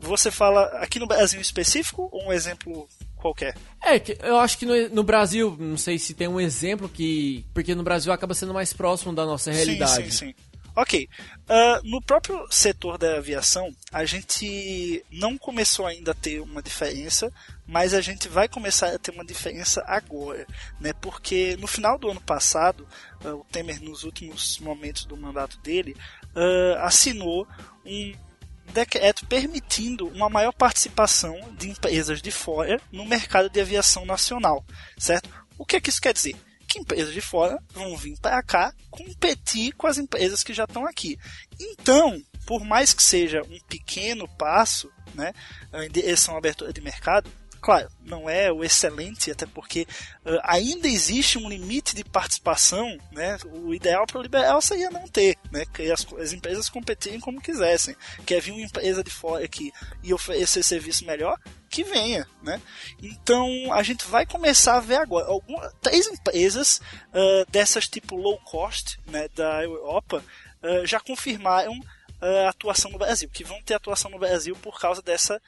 Você 0.00 0.30
fala 0.30 0.64
aqui 0.78 0.98
no 0.98 1.06
Brasil 1.06 1.38
em 1.38 1.42
específico 1.42 2.08
ou 2.10 2.28
um 2.28 2.32
exemplo 2.32 2.88
qualquer. 3.16 3.54
É, 3.84 4.02
eu 4.28 4.36
acho 4.38 4.58
que 4.58 4.66
no, 4.66 4.88
no, 4.88 5.02
Brasil, 5.04 5.56
não 5.58 5.76
sei 5.76 5.98
se 5.98 6.12
tem 6.12 6.26
um 6.26 6.40
exemplo 6.40 6.88
que. 6.88 7.44
Porque 7.54 7.74
no 7.74 7.84
Brasil 7.84 8.12
acaba 8.12 8.34
sendo 8.34 8.52
mais 8.52 8.72
próximo 8.72 9.14
da 9.14 9.24
nossa 9.24 9.52
realidade. 9.52 10.04
Sim, 10.04 10.10
sim, 10.10 10.26
sim. 10.26 10.34
Ok. 10.74 11.08
Uh, 11.42 11.88
no 11.88 12.00
próprio 12.00 12.46
setor 12.50 12.96
da 12.96 13.16
aviação, 13.16 13.70
a 13.92 14.04
gente 14.06 15.04
não 15.10 15.36
começou 15.36 15.86
ainda 15.86 16.12
a 16.12 16.14
ter 16.14 16.40
uma 16.40 16.62
diferença, 16.62 17.30
mas 17.66 17.92
a 17.92 18.00
gente 18.00 18.28
vai 18.28 18.48
começar 18.48 18.94
a 18.94 18.98
ter 18.98 19.10
uma 19.10 19.24
diferença 19.24 19.84
agora, 19.86 20.46
né? 20.80 20.92
Porque 20.94 21.56
no 21.60 21.66
final 21.66 21.98
do 21.98 22.10
ano 22.10 22.20
passado, 22.20 22.88
uh, 23.24 23.34
o 23.34 23.44
Temer, 23.44 23.82
nos 23.82 24.02
últimos 24.04 24.58
momentos 24.60 25.04
do 25.04 25.16
mandato 25.16 25.58
dele, 25.60 25.94
uh, 26.34 26.78
assinou 26.78 27.46
um 27.84 28.14
decreto 28.72 29.26
permitindo 29.26 30.06
uma 30.08 30.30
maior 30.30 30.52
participação 30.52 31.36
de 31.58 31.68
empresas 31.68 32.22
de 32.22 32.30
fora 32.30 32.80
no 32.90 33.04
mercado 33.04 33.50
de 33.50 33.60
aviação 33.60 34.06
nacional, 34.06 34.64
certo? 34.96 35.28
O 35.58 35.66
que, 35.66 35.76
é 35.76 35.80
que 35.80 35.90
isso 35.90 36.00
quer 36.00 36.14
dizer? 36.14 36.34
Que 36.72 36.78
empresas 36.78 37.12
de 37.12 37.20
fora 37.20 37.62
vão 37.74 37.94
vir 37.98 38.18
para 38.18 38.42
cá 38.42 38.72
competir 38.90 39.74
com 39.74 39.86
as 39.86 39.98
empresas 39.98 40.42
que 40.42 40.54
já 40.54 40.64
estão 40.64 40.86
aqui. 40.86 41.18
Então, 41.60 42.18
por 42.46 42.64
mais 42.64 42.94
que 42.94 43.02
seja 43.02 43.42
um 43.42 43.58
pequeno 43.68 44.26
passo 44.38 44.90
né, 45.14 45.34
em 45.84 45.90
direção 45.90 46.34
à 46.34 46.38
abertura 46.38 46.72
de 46.72 46.80
mercado, 46.80 47.30
Claro, 47.62 47.88
não 48.04 48.28
é 48.28 48.50
o 48.50 48.64
excelente, 48.64 49.30
até 49.30 49.46
porque 49.46 49.86
uh, 50.26 50.40
ainda 50.42 50.88
existe 50.88 51.38
um 51.38 51.48
limite 51.48 51.94
de 51.94 52.02
participação, 52.02 52.98
né? 53.12 53.38
O 53.52 53.72
ideal 53.72 54.04
para 54.04 54.18
o 54.18 54.22
liberal 54.22 54.60
seria 54.60 54.90
não 54.90 55.06
ter, 55.06 55.38
né? 55.52 55.64
Que 55.72 55.88
as, 55.92 56.04
as, 56.18 56.32
empresas 56.32 56.68
competirem 56.68 57.20
como 57.20 57.40
quisessem. 57.40 57.94
Quer 58.26 58.40
vir 58.40 58.50
uma 58.50 58.62
empresa 58.62 59.04
de 59.04 59.12
fora 59.12 59.44
aqui 59.44 59.72
e 60.02 60.12
oferecer 60.12 60.64
serviço 60.64 61.06
melhor, 61.06 61.38
que 61.70 61.84
venha, 61.84 62.26
né? 62.42 62.60
Então 63.00 63.72
a 63.72 63.82
gente 63.84 64.04
vai 64.06 64.26
começar 64.26 64.78
a 64.78 64.80
ver 64.80 64.96
agora 64.96 65.28
algumas 65.28 65.72
três 65.80 66.08
empresas 66.08 66.80
uh, 67.14 67.48
dessas 67.48 67.86
tipo 67.86 68.16
low 68.16 68.38
cost, 68.38 68.98
né? 69.06 69.28
Da 69.36 69.62
Europa 69.62 70.24
uh, 70.64 70.84
já 70.84 70.98
confirmaram 70.98 71.78
a 72.20 72.48
atuação 72.48 72.90
no 72.90 72.98
Brasil, 72.98 73.28
que 73.32 73.44
vão 73.44 73.62
ter 73.62 73.74
atuação 73.74 74.10
no 74.10 74.18
Brasil 74.18 74.56
por 74.56 74.80
causa 74.80 75.02
dessa 75.02 75.40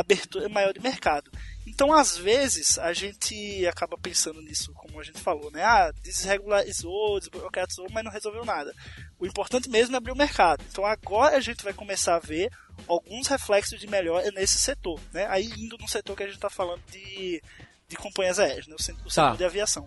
abertura 0.00 0.48
maior 0.48 0.72
de 0.72 0.80
mercado. 0.80 1.30
Então, 1.66 1.92
às 1.92 2.16
vezes, 2.16 2.78
a 2.78 2.92
gente 2.92 3.66
acaba 3.66 3.96
pensando 3.98 4.40
nisso, 4.40 4.72
como 4.74 4.98
a 4.98 5.04
gente 5.04 5.20
falou, 5.20 5.50
né? 5.50 5.62
Ah, 5.62 5.92
desregularizou, 6.02 7.20
desburocratizou, 7.20 7.86
mas 7.90 8.04
não 8.04 8.10
resolveu 8.10 8.44
nada. 8.44 8.74
O 9.18 9.26
importante 9.26 9.68
mesmo 9.68 9.94
é 9.94 9.98
abrir 9.98 10.12
o 10.12 10.16
mercado. 10.16 10.64
Então, 10.70 10.84
agora 10.84 11.36
a 11.36 11.40
gente 11.40 11.62
vai 11.62 11.72
começar 11.72 12.16
a 12.16 12.20
ver 12.20 12.50
alguns 12.86 13.26
reflexos 13.26 13.78
de 13.78 13.86
melhora 13.86 14.30
nesse 14.30 14.58
setor, 14.58 15.00
né? 15.12 15.26
Aí, 15.28 15.46
indo 15.56 15.76
no 15.78 15.88
setor 15.88 16.16
que 16.16 16.22
a 16.22 16.26
gente 16.26 16.36
está 16.36 16.50
falando 16.50 16.82
de, 16.90 17.42
de 17.88 17.96
companhias 17.96 18.38
aéreas, 18.38 18.66
né? 18.66 18.74
o 18.74 18.82
setor 18.82 19.12
tá. 19.12 19.36
de 19.36 19.44
aviação. 19.44 19.86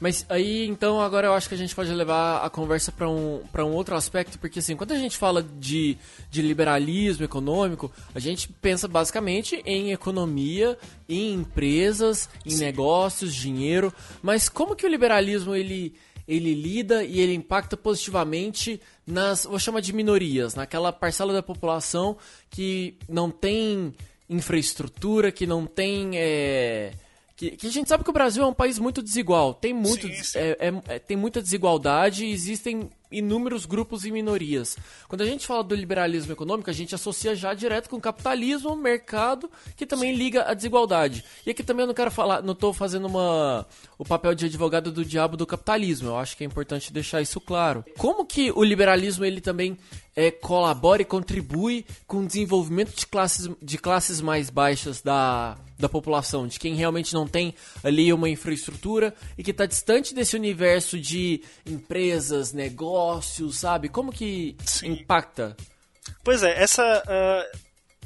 Mas 0.00 0.26
aí, 0.28 0.66
então, 0.66 1.00
agora 1.00 1.28
eu 1.28 1.32
acho 1.32 1.48
que 1.48 1.54
a 1.54 1.58
gente 1.58 1.74
pode 1.74 1.92
levar 1.92 2.44
a 2.44 2.50
conversa 2.50 2.92
para 2.92 3.08
um, 3.08 3.42
um 3.58 3.72
outro 3.72 3.94
aspecto, 3.94 4.38
porque 4.38 4.58
assim, 4.58 4.76
quando 4.76 4.92
a 4.92 4.98
gente 4.98 5.16
fala 5.16 5.42
de, 5.42 5.96
de 6.30 6.42
liberalismo 6.42 7.24
econômico, 7.24 7.90
a 8.14 8.18
gente 8.18 8.48
pensa 8.48 8.88
basicamente 8.88 9.62
em 9.64 9.92
economia, 9.92 10.78
em 11.08 11.34
empresas, 11.34 12.28
em 12.44 12.50
Sim. 12.50 12.64
negócios, 12.64 13.34
dinheiro, 13.34 13.92
mas 14.22 14.48
como 14.48 14.76
que 14.76 14.86
o 14.86 14.90
liberalismo 14.90 15.54
ele, 15.54 15.94
ele 16.26 16.54
lida 16.54 17.04
e 17.04 17.20
ele 17.20 17.34
impacta 17.34 17.76
positivamente 17.76 18.80
nas, 19.06 19.44
vou 19.44 19.58
chamar 19.58 19.80
de 19.80 19.92
minorias, 19.92 20.54
naquela 20.54 20.92
parcela 20.92 21.32
da 21.32 21.42
população 21.42 22.16
que 22.50 22.96
não 23.08 23.30
tem 23.30 23.94
infraestrutura, 24.28 25.30
que 25.30 25.46
não 25.46 25.66
tem... 25.66 26.12
É, 26.14 26.92
que, 27.36 27.52
que, 27.52 27.66
a 27.66 27.70
gente 27.70 27.88
sabe 27.88 28.04
que 28.04 28.10
o 28.10 28.12
Brasil 28.12 28.44
é 28.44 28.46
um 28.46 28.54
país 28.54 28.78
muito 28.78 29.02
desigual. 29.02 29.54
Tem, 29.54 29.72
muito, 29.72 30.06
sim, 30.06 30.22
sim. 30.22 30.38
É, 30.38 30.56
é, 30.60 30.94
é, 30.94 30.98
tem 30.98 31.16
muita 31.16 31.42
desigualdade 31.42 32.24
e 32.24 32.32
existem 32.32 32.88
inúmeros 33.18 33.66
grupos 33.66 34.04
e 34.04 34.10
minorias. 34.10 34.76
Quando 35.08 35.22
a 35.22 35.26
gente 35.26 35.46
fala 35.46 35.62
do 35.62 35.74
liberalismo 35.74 36.32
econômico, 36.32 36.70
a 36.70 36.72
gente 36.72 36.94
associa 36.94 37.34
já 37.34 37.54
direto 37.54 37.88
com 37.88 37.96
o 37.96 38.00
capitalismo, 38.00 38.76
mercado, 38.76 39.50
que 39.76 39.86
também 39.86 40.14
liga 40.14 40.42
à 40.42 40.54
desigualdade. 40.54 41.24
E 41.46 41.50
aqui 41.50 41.62
também 41.62 41.84
eu 41.84 41.88
não 41.88 41.94
quero 41.94 42.10
falar, 42.10 42.42
não 42.42 42.52
estou 42.52 42.72
fazendo 42.72 43.06
uma, 43.06 43.66
o 43.98 44.04
papel 44.04 44.34
de 44.34 44.46
advogado 44.46 44.90
do 44.90 45.04
diabo 45.04 45.36
do 45.36 45.46
capitalismo. 45.46 46.08
Eu 46.08 46.18
acho 46.18 46.36
que 46.36 46.44
é 46.44 46.46
importante 46.46 46.92
deixar 46.92 47.22
isso 47.22 47.40
claro. 47.40 47.84
Como 47.96 48.24
que 48.24 48.50
o 48.52 48.64
liberalismo 48.64 49.24
ele 49.24 49.40
também 49.40 49.78
é, 50.16 50.30
colabora 50.30 51.02
e 51.02 51.04
contribui 51.04 51.84
com 52.06 52.18
o 52.18 52.26
desenvolvimento 52.26 52.94
de 52.94 53.06
classes, 53.06 53.48
de 53.60 53.78
classes 53.78 54.20
mais 54.20 54.48
baixas 54.48 55.02
da, 55.02 55.56
da 55.78 55.88
população, 55.88 56.46
de 56.46 56.58
quem 56.58 56.74
realmente 56.74 57.12
não 57.12 57.26
tem 57.26 57.54
ali 57.82 58.12
uma 58.12 58.28
infraestrutura 58.28 59.14
e 59.36 59.42
que 59.42 59.50
está 59.50 59.66
distante 59.66 60.14
desse 60.14 60.36
universo 60.36 60.98
de 60.98 61.42
empresas, 61.66 62.52
negócios, 62.52 63.03
sabe? 63.52 63.88
Como 63.88 64.12
que 64.12 64.56
Sim. 64.64 64.92
impacta? 64.92 65.56
Pois 66.22 66.42
é, 66.42 66.62
essa 66.62 67.02
uh, 67.02 67.58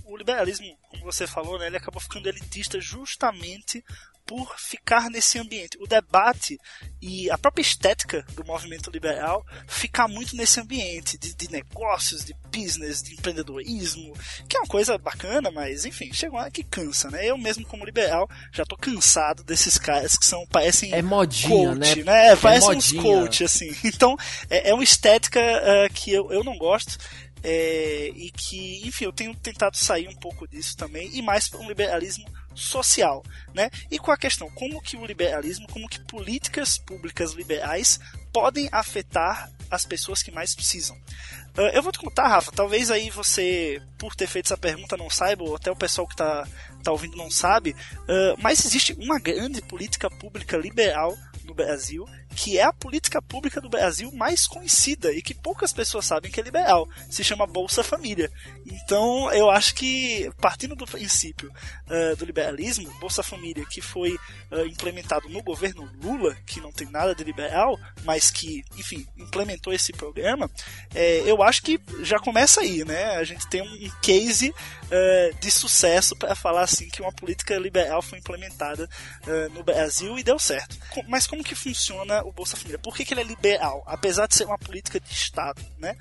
o 0.08 0.16
liberalismo, 0.16 0.66
como 0.88 1.04
você 1.04 1.26
falou, 1.26 1.58
né, 1.58 1.66
ele 1.66 1.76
acabou 1.76 2.00
ficando 2.00 2.28
elitista 2.28 2.80
justamente 2.80 3.84
por 4.28 4.54
ficar 4.58 5.08
nesse 5.08 5.38
ambiente. 5.38 5.78
O 5.80 5.86
debate 5.86 6.60
e 7.00 7.30
a 7.30 7.38
própria 7.38 7.62
estética 7.62 8.22
do 8.34 8.44
movimento 8.44 8.90
liberal 8.90 9.44
fica 9.66 10.06
muito 10.06 10.36
nesse 10.36 10.60
ambiente 10.60 11.16
de, 11.16 11.34
de, 11.34 11.50
negócios, 11.50 12.26
de 12.26 12.36
business, 12.52 13.02
de 13.02 13.14
empreendedorismo, 13.14 14.12
que 14.46 14.54
é 14.54 14.60
uma 14.60 14.66
coisa 14.66 14.98
bacana, 14.98 15.50
mas 15.50 15.86
enfim, 15.86 16.12
chega 16.12 16.32
uma 16.32 16.42
hora 16.42 16.50
que 16.50 16.62
cansa, 16.62 17.10
né? 17.10 17.24
Eu 17.24 17.38
mesmo 17.38 17.64
como 17.64 17.86
liberal 17.86 18.28
já 18.52 18.66
tô 18.66 18.76
cansado 18.76 19.42
desses 19.42 19.78
caras 19.78 20.14
que 20.18 20.26
são 20.26 20.46
parecem 20.46 20.92
é 20.92 21.00
modinha, 21.00 21.70
coach, 21.70 22.02
né? 22.02 22.12
né? 22.12 22.28
É, 22.32 22.36
parecem 22.36 22.76
uns 22.76 22.92
coach 22.92 23.44
assim. 23.44 23.74
Então 23.82 24.14
é, 24.50 24.70
é 24.70 24.74
uma 24.74 24.84
estética 24.84 25.40
uh, 25.40 25.92
que 25.94 26.12
eu, 26.12 26.30
eu 26.30 26.44
não 26.44 26.58
gosto. 26.58 26.98
É, 27.40 28.10
e 28.16 28.32
que, 28.32 28.82
enfim, 28.84 29.04
eu 29.04 29.12
tenho 29.12 29.32
tentado 29.32 29.76
sair 29.76 30.08
um 30.08 30.16
pouco 30.16 30.46
disso 30.48 30.76
também, 30.76 31.08
e 31.12 31.22
mais 31.22 31.48
para 31.48 31.60
um 31.60 31.68
liberalismo 31.68 32.26
social, 32.58 33.24
né? 33.54 33.70
E 33.90 33.98
com 33.98 34.10
a 34.10 34.16
questão 34.16 34.50
como 34.50 34.82
que 34.82 34.96
o 34.96 35.06
liberalismo, 35.06 35.66
como 35.68 35.88
que 35.88 36.00
políticas 36.00 36.78
públicas 36.78 37.32
liberais 37.32 38.00
podem 38.32 38.68
afetar 38.72 39.50
as 39.70 39.84
pessoas 39.84 40.22
que 40.22 40.30
mais 40.30 40.54
precisam. 40.54 40.96
Uh, 41.56 41.70
eu 41.72 41.82
vou 41.82 41.92
te 41.92 41.98
contar, 41.98 42.28
Rafa, 42.28 42.52
talvez 42.52 42.90
aí 42.90 43.10
você, 43.10 43.82
por 43.98 44.14
ter 44.14 44.26
feito 44.26 44.46
essa 44.46 44.56
pergunta, 44.56 44.96
não 44.96 45.10
saiba, 45.10 45.44
ou 45.44 45.56
até 45.56 45.70
o 45.70 45.76
pessoal 45.76 46.06
que 46.06 46.14
está 46.14 46.46
tá 46.82 46.92
ouvindo 46.92 47.16
não 47.16 47.30
sabe, 47.30 47.72
uh, 47.72 48.40
mas 48.40 48.64
existe 48.64 48.94
uma 48.94 49.18
grande 49.18 49.60
política 49.60 50.08
pública 50.08 50.56
liberal 50.56 51.16
no 51.44 51.54
Brasil, 51.54 52.06
que 52.34 52.58
é 52.58 52.62
a 52.62 52.72
política 52.72 53.20
pública 53.20 53.60
do 53.60 53.68
Brasil 53.68 54.10
mais 54.12 54.46
conhecida 54.46 55.12
e 55.12 55.22
que 55.22 55.34
poucas 55.34 55.72
pessoas 55.72 56.06
sabem 56.06 56.30
que 56.30 56.40
é 56.40 56.42
liberal. 56.42 56.88
Se 57.10 57.24
chama 57.24 57.46
Bolsa 57.46 57.82
Família. 57.82 58.30
Então, 58.66 59.32
eu 59.32 59.50
acho 59.50 59.74
que, 59.74 60.30
partindo 60.40 60.76
do 60.76 60.86
princípio 60.86 61.50
uh, 61.50 62.16
do 62.16 62.24
liberalismo, 62.24 62.90
Bolsa 63.00 63.22
Família, 63.22 63.64
que 63.66 63.80
foi 63.80 64.14
uh, 64.50 64.66
implementado 64.66 65.28
no 65.28 65.42
governo 65.42 65.90
Lula, 66.02 66.36
que 66.46 66.60
não 66.60 66.72
tem 66.72 66.88
nada 66.90 67.14
de 67.14 67.24
liberal, 67.24 67.78
mas 68.04 68.30
que, 68.30 68.64
enfim, 68.76 69.06
implementou 69.16 69.72
esse 69.72 69.92
programa, 69.92 70.50
é, 70.94 71.22
eu 71.26 71.42
acho 71.42 71.62
que 71.62 71.80
já 72.02 72.18
começa 72.18 72.60
aí, 72.60 72.84
né? 72.84 73.16
A 73.16 73.24
gente 73.24 73.46
tem 73.48 73.62
um 73.62 73.90
case 74.00 74.50
uh, 74.50 75.40
de 75.40 75.50
sucesso 75.50 76.14
para 76.16 76.34
falar 76.34 76.62
assim 76.62 76.88
que 76.88 77.02
uma 77.02 77.12
política 77.12 77.58
liberal 77.58 78.02
foi 78.02 78.18
implementada 78.18 78.88
no 79.52 79.62
Brasil 79.62 80.18
e 80.18 80.22
deu 80.22 80.38
certo. 80.38 80.76
Mas 81.06 81.26
como 81.26 81.44
que 81.44 81.54
funciona 81.54 82.17
o 82.22 82.32
Bolsa 82.32 82.56
Família? 82.56 82.78
Por 82.78 82.96
que, 82.96 83.04
que 83.04 83.14
ele 83.14 83.20
é 83.20 83.24
liberal, 83.24 83.82
apesar 83.86 84.26
de 84.26 84.34
ser 84.34 84.44
uma 84.44 84.58
política 84.58 85.00
de 85.00 85.12
Estado, 85.12 85.64
né? 85.78 85.96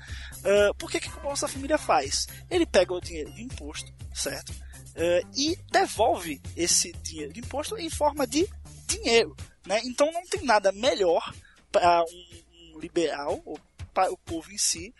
por 0.78 0.90
que, 0.90 1.00
que 1.00 1.08
o 1.08 1.20
Bolsa 1.20 1.48
Família 1.48 1.78
faz? 1.78 2.26
Ele 2.50 2.66
pega 2.66 2.94
o 2.94 3.00
dinheiro 3.00 3.32
de 3.32 3.42
imposto, 3.42 3.92
certo? 4.14 4.50
Uh, 4.50 5.28
e 5.36 5.56
devolve 5.70 6.40
esse 6.56 6.92
dinheiro 7.04 7.32
de 7.32 7.40
imposto 7.40 7.76
em 7.76 7.88
forma 7.88 8.26
de 8.26 8.48
dinheiro. 8.86 9.36
Né? 9.64 9.80
Então 9.84 10.10
não 10.10 10.26
tem 10.26 10.42
nada 10.42 10.72
melhor 10.72 11.32
para 11.70 12.02
um, 12.02 12.74
um 12.74 12.80
liberal, 12.80 13.40
ou 13.44 13.60
para 13.94 14.12
o 14.12 14.16
povo 14.16 14.50
em 14.52 14.58
si, 14.58 14.94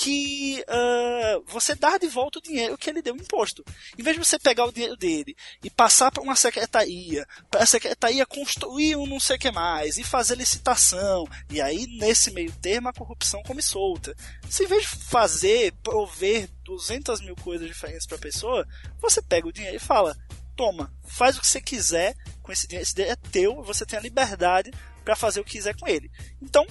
que 0.00 0.64
uh, 0.68 1.42
você 1.48 1.74
dar 1.74 1.98
de 1.98 2.06
volta 2.06 2.38
o 2.38 2.42
dinheiro 2.42 2.78
que 2.78 2.88
ele 2.88 3.02
deu 3.02 3.16
imposto. 3.16 3.64
Em 3.98 4.02
vez 4.02 4.16
de 4.16 4.24
você 4.24 4.38
pegar 4.38 4.64
o 4.64 4.70
dinheiro 4.70 4.96
dele 4.96 5.36
e 5.62 5.68
passar 5.68 6.12
para 6.12 6.22
uma 6.22 6.36
secretaria, 6.36 7.26
para 7.50 7.64
a 7.64 7.66
secretaria 7.66 8.24
construir 8.24 8.94
um 8.94 9.06
não 9.06 9.18
sei 9.18 9.34
o 9.34 9.38
que 9.40 9.50
mais, 9.50 9.98
e 9.98 10.04
fazer 10.04 10.36
licitação, 10.36 11.26
e 11.50 11.60
aí 11.60 11.88
nesse 11.98 12.30
meio 12.30 12.52
termo 12.62 12.88
a 12.88 12.92
corrupção 12.92 13.42
come 13.42 13.60
solta. 13.60 14.14
Se 14.48 14.62
em 14.62 14.66
vez 14.68 14.82
de 14.82 14.88
fazer, 14.88 15.72
prover 15.82 16.48
200 16.62 17.20
mil 17.20 17.34
coisas 17.34 17.66
diferentes 17.66 18.06
para 18.06 18.18
a 18.18 18.20
pessoa, 18.20 18.64
você 19.00 19.20
pega 19.20 19.48
o 19.48 19.52
dinheiro 19.52 19.78
e 19.78 19.80
fala: 19.80 20.16
toma, 20.54 20.94
faz 21.08 21.36
o 21.36 21.40
que 21.40 21.46
você 21.48 21.60
quiser 21.60 22.14
com 22.40 22.52
esse 22.52 22.68
dinheiro, 22.68 22.84
esse 22.84 22.94
dinheiro 22.94 23.18
é 23.20 23.30
teu, 23.30 23.64
você 23.64 23.84
tem 23.84 23.98
a 23.98 24.02
liberdade 24.02 24.70
para 25.04 25.16
fazer 25.16 25.40
o 25.40 25.44
que 25.44 25.52
quiser 25.52 25.74
com 25.76 25.88
ele. 25.88 26.08
Então, 26.40 26.64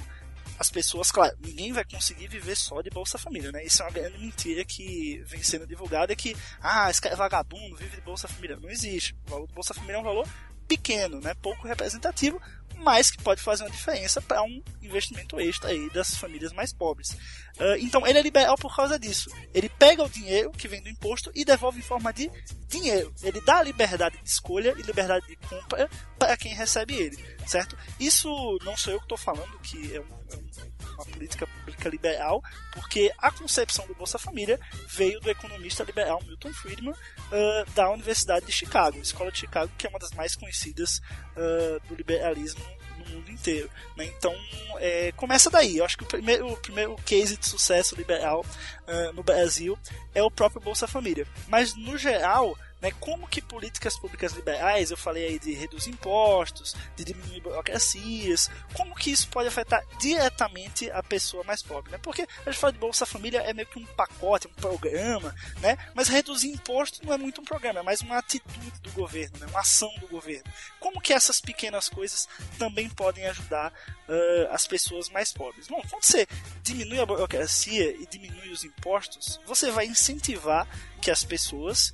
as 0.60 0.70
pessoas, 0.70 1.12
claro, 1.12 1.36
ninguém 1.40 1.72
vai 1.72 1.86
conseguir 1.86 2.28
viver 2.28 2.56
só 2.56 2.82
de 2.82 2.90
Bolsa 2.90 3.18
Família, 3.18 3.52
né? 3.52 3.64
Isso 3.64 3.82
é 3.82 3.86
uma 3.86 3.92
grande 3.92 4.18
mentira 4.18 4.66
que 4.66 5.24
vem 5.28 5.44
sendo 5.44 5.68
divulgada, 5.68 6.14
é 6.14 6.16
que, 6.16 6.36
ah, 6.62 6.90
esse 6.90 7.02
cara 7.02 7.14
é 7.14 7.18
vagabundo, 7.18 7.76
vive 7.76 7.96
de 7.96 8.02
Bolsa 8.02 8.28
Família. 8.28 8.58
Não 8.58 8.70
existe. 8.70 9.16
O 9.28 9.30
valor 9.30 9.48
do 9.48 9.54
Bolsa 9.54 9.74
Família 9.74 9.98
é 9.98 10.00
um 10.00 10.04
valor 10.04 10.28
pequeno, 10.68 11.22
né? 11.22 11.34
Pouco 11.36 11.68
representativo, 11.68 12.42
mas 12.84 13.12
que 13.12 13.22
pode 13.22 13.41
fazer 13.41 13.63
uma 13.63 13.69
diferença 13.69 14.22
para 14.22 14.41
um 14.43 14.62
investimento 14.81 15.39
extra 15.39 15.69
aí 15.69 15.89
das 15.91 16.15
famílias 16.15 16.53
mais 16.53 16.72
pobres. 16.74 17.12
Uh, 17.60 17.75
então 17.79 18.05
ele 18.05 18.19
é 18.19 18.22
liberal 18.22 18.55
por 18.57 18.75
causa 18.75 19.00
disso. 19.00 19.29
Ele 19.53 19.69
pega 19.69 20.03
o 20.03 20.10
dinheiro 20.10 20.51
que 20.51 20.67
vem 20.67 20.81
do 20.81 20.89
imposto 20.89 21.31
e 21.34 21.43
devolve 21.43 21.79
em 21.79 21.84
forma 21.84 22.13
de 22.13 22.29
dinheiro. 22.67 23.13
Ele 23.22 23.41
dá 23.41 23.63
liberdade 23.63 24.17
de 24.22 24.29
escolha 24.29 24.74
e 24.77 24.81
liberdade 24.81 25.25
de 25.27 25.36
compra 25.36 25.89
para 26.17 26.38
quem 26.38 26.53
recebe 26.53 26.96
ele, 26.96 27.17
certo? 27.46 27.77
Isso 28.00 28.29
não 28.63 28.77
sou 28.77 28.93
eu 28.93 29.00
que 29.00 29.05
estou 29.05 29.17
falando, 29.17 29.60
que 29.60 29.96
é, 29.96 30.00
um, 30.00 30.05
é 30.05 30.76
uma 30.98 31.06
política 31.06 31.48
pública 31.48 31.89
liberal, 31.89 32.44
porque 32.74 33.12
a 33.18 33.32
concepção 33.32 33.86
do 33.88 33.96
Bolsa 33.96 34.18
Família 34.18 34.60
veio 34.88 35.20
do 35.20 35.30
economista 35.30 35.84
liberal 35.84 36.22
Milton 36.25 36.54
Friedman 36.54 36.94
uh, 36.94 37.72
da 37.74 37.89
Universidade 37.92 38.46
de 38.46 38.51
Chicago, 38.51 38.98
Escola 38.98 39.32
de 39.32 39.39
Chicago, 39.39 39.72
que 39.77 39.88
é 39.88 39.89
uma 39.89 40.00
das 40.00 40.12
mais 40.12 40.36
conhecidas 40.36 41.00
uh, 41.36 41.88
do 41.88 41.96
liberalismo 41.96 42.66
mundo 43.10 43.32
inteiro. 43.32 43.70
Né? 43.96 44.06
Então, 44.06 44.34
é, 44.80 45.12
começa 45.13 45.50
daí. 45.50 45.77
Eu 45.77 45.86
acho 45.86 45.98
que 45.98 46.04
o 46.04 46.08
primeiro, 46.08 46.48
o 46.48 46.58
primeiro 46.58 46.96
case 47.06 47.38
de 47.38 47.48
sucesso 47.48 47.96
liberal 47.96 48.46
uh, 48.88 49.13
no 49.13 49.24
Brasil 49.24 49.77
é 50.13 50.22
o 50.22 50.32
próprio 50.32 50.62
Bolsa 50.62 50.88
Família. 50.88 51.25
Mas, 51.48 51.75
no 51.75 51.98
geral, 51.98 52.58
né, 52.81 52.91
como 53.00 53.27
que 53.27 53.41
políticas 53.41 53.98
públicas 53.98 54.34
liberais, 54.34 54.91
eu 54.91 54.98
falei 54.98 55.27
aí 55.27 55.39
de 55.39 55.53
reduzir 55.53 55.89
impostos, 55.89 56.75
de 56.96 57.03
diminuir 57.03 57.41
burocracias, 57.41 58.50
como 58.74 58.96
que 58.96 59.12
isso 59.12 59.27
pode 59.29 59.48
afetar 59.48 59.84
diretamente 60.00 60.90
a 60.92 61.01
pessoa 61.01 61.44
mais 61.44 61.63
pobre, 61.63 61.92
né? 61.92 61.98
Porque 61.98 62.27
a 62.46 62.51
gente 62.51 62.59
fala 62.59 62.74
de 62.74 62.79
Bolsa 62.79 63.05
Família 63.05 63.40
é 63.42 63.53
meio 63.53 63.68
que 63.68 63.79
um 63.79 63.85
pacote, 63.85 64.48
um 64.48 64.53
programa, 64.53 65.33
né? 65.59 65.77
Mas 65.96 66.07
reduzir 66.07 66.50
imposto 66.50 67.05
não 67.05 67.13
é 67.13 67.18
muito 67.18 67.42
um 67.42 67.46
programa, 67.46 67.79
é 67.79 67.83
mais 67.83 68.01
uma 68.01 68.18
atitude 68.18 68.79
do 68.81 68.92
governo, 68.92 69.40
né? 69.40 69.48
uma 69.48 69.61
ação 69.61 69.92
do 70.00 70.07
governo. 70.07 70.46
Como 70.79 71.01
que 71.01 71.13
essas 71.13 71.42
pequenas 71.42 71.90
coisas 71.90 72.27
também 72.57 72.90
podem 72.90 73.25
ajudar 73.27 73.72
uh, 73.72 74.51
as 74.51 74.68
pessoas 74.68 75.09
mais 75.09 75.31
pobres? 75.31 75.68
Bom, 75.68 75.81
quando 75.90 76.03
você 76.03 76.27
diminui 76.61 77.00
a 77.00 77.05
burocracia 77.05 77.92
e 77.92 78.05
diminui 78.05 78.50
os 78.50 78.63
impostos, 78.63 79.40
você 79.46 79.72
vai 79.72 79.85
incentivar 79.85 80.68
que 81.01 81.11
as 81.11 81.24
pessoas 81.24 81.94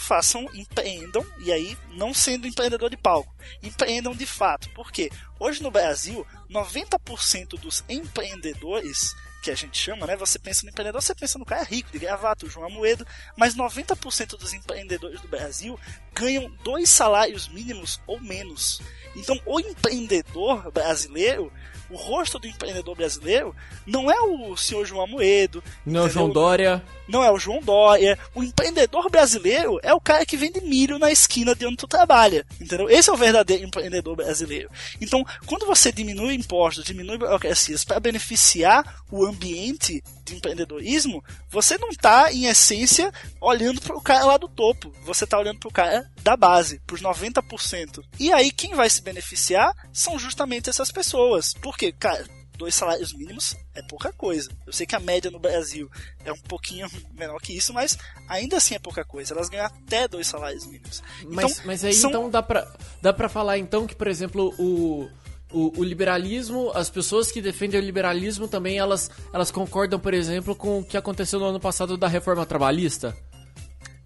façam, 0.00 0.48
empreendam, 0.54 1.24
e 1.38 1.52
aí 1.52 1.76
não 1.92 2.12
sendo 2.12 2.46
empreendedor 2.46 2.90
de 2.90 2.96
palco, 2.96 3.34
empreendam 3.62 4.14
de 4.14 4.26
fato. 4.26 4.68
Porque 4.74 5.10
hoje 5.38 5.62
no 5.62 5.70
Brasil, 5.70 6.26
90% 6.50 7.58
dos 7.58 7.84
empreendedores 7.88 9.14
que 9.40 9.50
a 9.50 9.54
gente 9.54 9.78
chama, 9.78 10.06
né? 10.06 10.16
Você 10.16 10.38
pensa 10.38 10.64
no 10.64 10.70
empreendedor, 10.70 11.02
você 11.02 11.14
pensa 11.14 11.38
no 11.38 11.44
cara 11.44 11.62
rico, 11.62 11.90
de 11.90 11.98
gravata, 11.98 12.46
o 12.46 12.50
João 12.50 12.66
Amoedo, 12.66 13.06
mas 13.36 13.56
90% 13.56 14.38
dos 14.38 14.52
empreendedores 14.52 15.20
do 15.20 15.28
Brasil 15.28 15.78
ganham 16.14 16.50
dois 16.62 16.90
salários 16.90 17.48
mínimos 17.48 18.00
ou 18.06 18.20
menos. 18.20 18.80
Então, 19.16 19.40
o 19.46 19.58
empreendedor 19.58 20.70
brasileiro 20.70 21.52
o 21.90 21.96
rosto 21.96 22.38
do 22.38 22.46
empreendedor 22.46 22.94
brasileiro 22.94 23.54
não 23.84 24.10
é 24.10 24.20
o 24.20 24.56
senhor 24.56 24.86
João 24.86 25.02
Amoedo. 25.02 25.62
Não 25.84 26.02
é 26.02 26.04
o 26.04 26.08
João 26.08 26.30
Dória. 26.30 26.82
Não 27.08 27.24
é 27.24 27.30
o 27.32 27.38
João 27.38 27.60
Dória. 27.60 28.16
O 28.32 28.44
empreendedor 28.44 29.10
brasileiro 29.10 29.80
é 29.82 29.92
o 29.92 30.00
cara 30.00 30.24
que 30.24 30.36
vende 30.36 30.60
milho 30.60 30.98
na 30.98 31.10
esquina 31.10 31.54
de 31.54 31.66
onde 31.66 31.76
tu 31.76 31.88
trabalha. 31.88 32.46
Entendeu? 32.60 32.88
Esse 32.88 33.10
é 33.10 33.12
o 33.12 33.16
verdadeiro 33.16 33.64
empreendedor 33.64 34.14
brasileiro. 34.14 34.70
Então, 35.00 35.24
quando 35.46 35.66
você 35.66 35.90
diminui 35.90 36.34
impostos, 36.34 36.84
diminui 36.84 37.18
burocracias 37.18 37.84
para 37.84 37.98
beneficiar 37.98 39.02
o 39.10 39.26
ambiente 39.30 40.02
de 40.24 40.36
empreendedorismo, 40.36 41.24
você 41.48 41.78
não 41.78 41.88
está, 41.88 42.32
em 42.32 42.46
essência, 42.46 43.12
olhando 43.40 43.80
para 43.80 43.96
o 43.96 44.00
cara 44.00 44.24
lá 44.24 44.36
do 44.36 44.48
topo. 44.48 44.92
Você 45.04 45.24
está 45.24 45.38
olhando 45.38 45.58
para 45.58 45.68
o 45.68 45.72
cara 45.72 46.10
da 46.22 46.36
base, 46.36 46.80
para 46.86 46.94
os 46.94 47.02
90%. 47.02 48.04
E 48.18 48.32
aí, 48.32 48.50
quem 48.50 48.74
vai 48.74 48.88
se 48.90 49.02
beneficiar 49.02 49.74
são 49.92 50.18
justamente 50.18 50.70
essas 50.70 50.92
pessoas. 50.92 51.54
Porque, 51.54 51.92
cara, 51.92 52.24
dois 52.60 52.74
salários 52.74 53.14
mínimos 53.14 53.56
é 53.74 53.80
pouca 53.80 54.12
coisa. 54.12 54.50
Eu 54.66 54.72
sei 54.72 54.86
que 54.86 54.94
a 54.94 55.00
média 55.00 55.30
no 55.30 55.38
Brasil 55.38 55.90
é 56.22 56.30
um 56.30 56.38
pouquinho 56.40 56.86
menor 57.18 57.40
que 57.40 57.56
isso, 57.56 57.72
mas 57.72 57.96
ainda 58.28 58.58
assim 58.58 58.74
é 58.74 58.78
pouca 58.78 59.02
coisa. 59.02 59.32
Elas 59.32 59.48
ganham 59.48 59.64
até 59.64 60.06
dois 60.06 60.26
salários 60.26 60.66
mínimos. 60.66 61.02
Mas, 61.24 61.52
então, 61.52 61.64
mas 61.64 61.84
aí 61.84 61.94
são... 61.94 62.10
então 62.10 62.28
dá 62.28 62.42
pra, 62.42 62.70
dá 63.00 63.14
pra 63.14 63.30
falar 63.30 63.56
então 63.56 63.86
que, 63.86 63.94
por 63.94 64.08
exemplo, 64.08 64.54
o, 64.58 65.08
o, 65.52 65.72
o, 65.80 65.84
liberalismo, 65.84 66.70
as 66.74 66.88
pessoas 66.90 67.30
que 67.30 67.40
defendem 67.40 67.80
o 67.80 67.84
liberalismo 67.84 68.46
também, 68.46 68.78
elas, 68.78 69.10
elas 69.32 69.50
concordam, 69.50 69.98
por 69.98 70.14
exemplo, 70.14 70.54
com 70.54 70.78
o 70.80 70.84
que 70.84 70.96
aconteceu 70.96 71.38
no 71.38 71.46
ano 71.46 71.60
passado 71.60 71.96
da 71.96 72.08
reforma 72.08 72.46
trabalhista? 72.46 73.16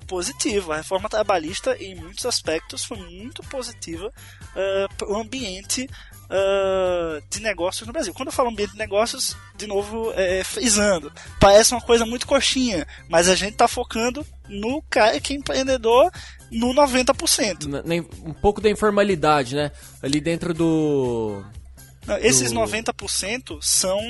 Positivo. 0.07 0.73
A 0.73 0.77
reforma 0.77 1.09
trabalhista, 1.09 1.77
em 1.77 1.95
muitos 1.95 2.27
aspectos, 2.27 2.85
foi 2.85 2.99
muito 2.99 3.43
positiva 3.45 4.07
uh, 4.09 4.95
para 4.97 5.09
o 5.09 5.17
ambiente 5.17 5.89
uh, 6.25 7.23
de 7.31 7.41
negócios 7.41 7.87
no 7.87 7.93
Brasil. 7.93 8.15
Quando 8.15 8.29
eu 8.29 8.33
falo 8.33 8.51
ambiente 8.51 8.73
de 8.73 8.79
negócios, 8.79 9.37
de 9.57 9.67
novo, 9.67 10.13
é, 10.15 10.45
frisando, 10.45 11.13
parece 11.41 11.73
uma 11.73 11.81
coisa 11.81 12.05
muito 12.05 12.27
coxinha, 12.27 12.87
mas 13.09 13.29
a 13.29 13.35
gente 13.35 13.53
está 13.53 13.69
focando 13.69 14.27
no 14.49 14.83
cara 14.83 15.21
que 15.21 15.33
é 15.33 15.37
empreendedor 15.37 16.11
no 16.51 16.75
90%. 16.75 17.83
Um 18.25 18.33
pouco 18.33 18.61
da 18.61 18.71
informalidade, 18.71 19.57
né? 19.57 19.71
Ali 20.03 20.21
dentro 20.21 20.53
do 20.53 21.43
não, 22.07 22.17
esses 22.19 22.53
do... 22.53 22.61
90% 22.61 23.59
são. 23.63 24.01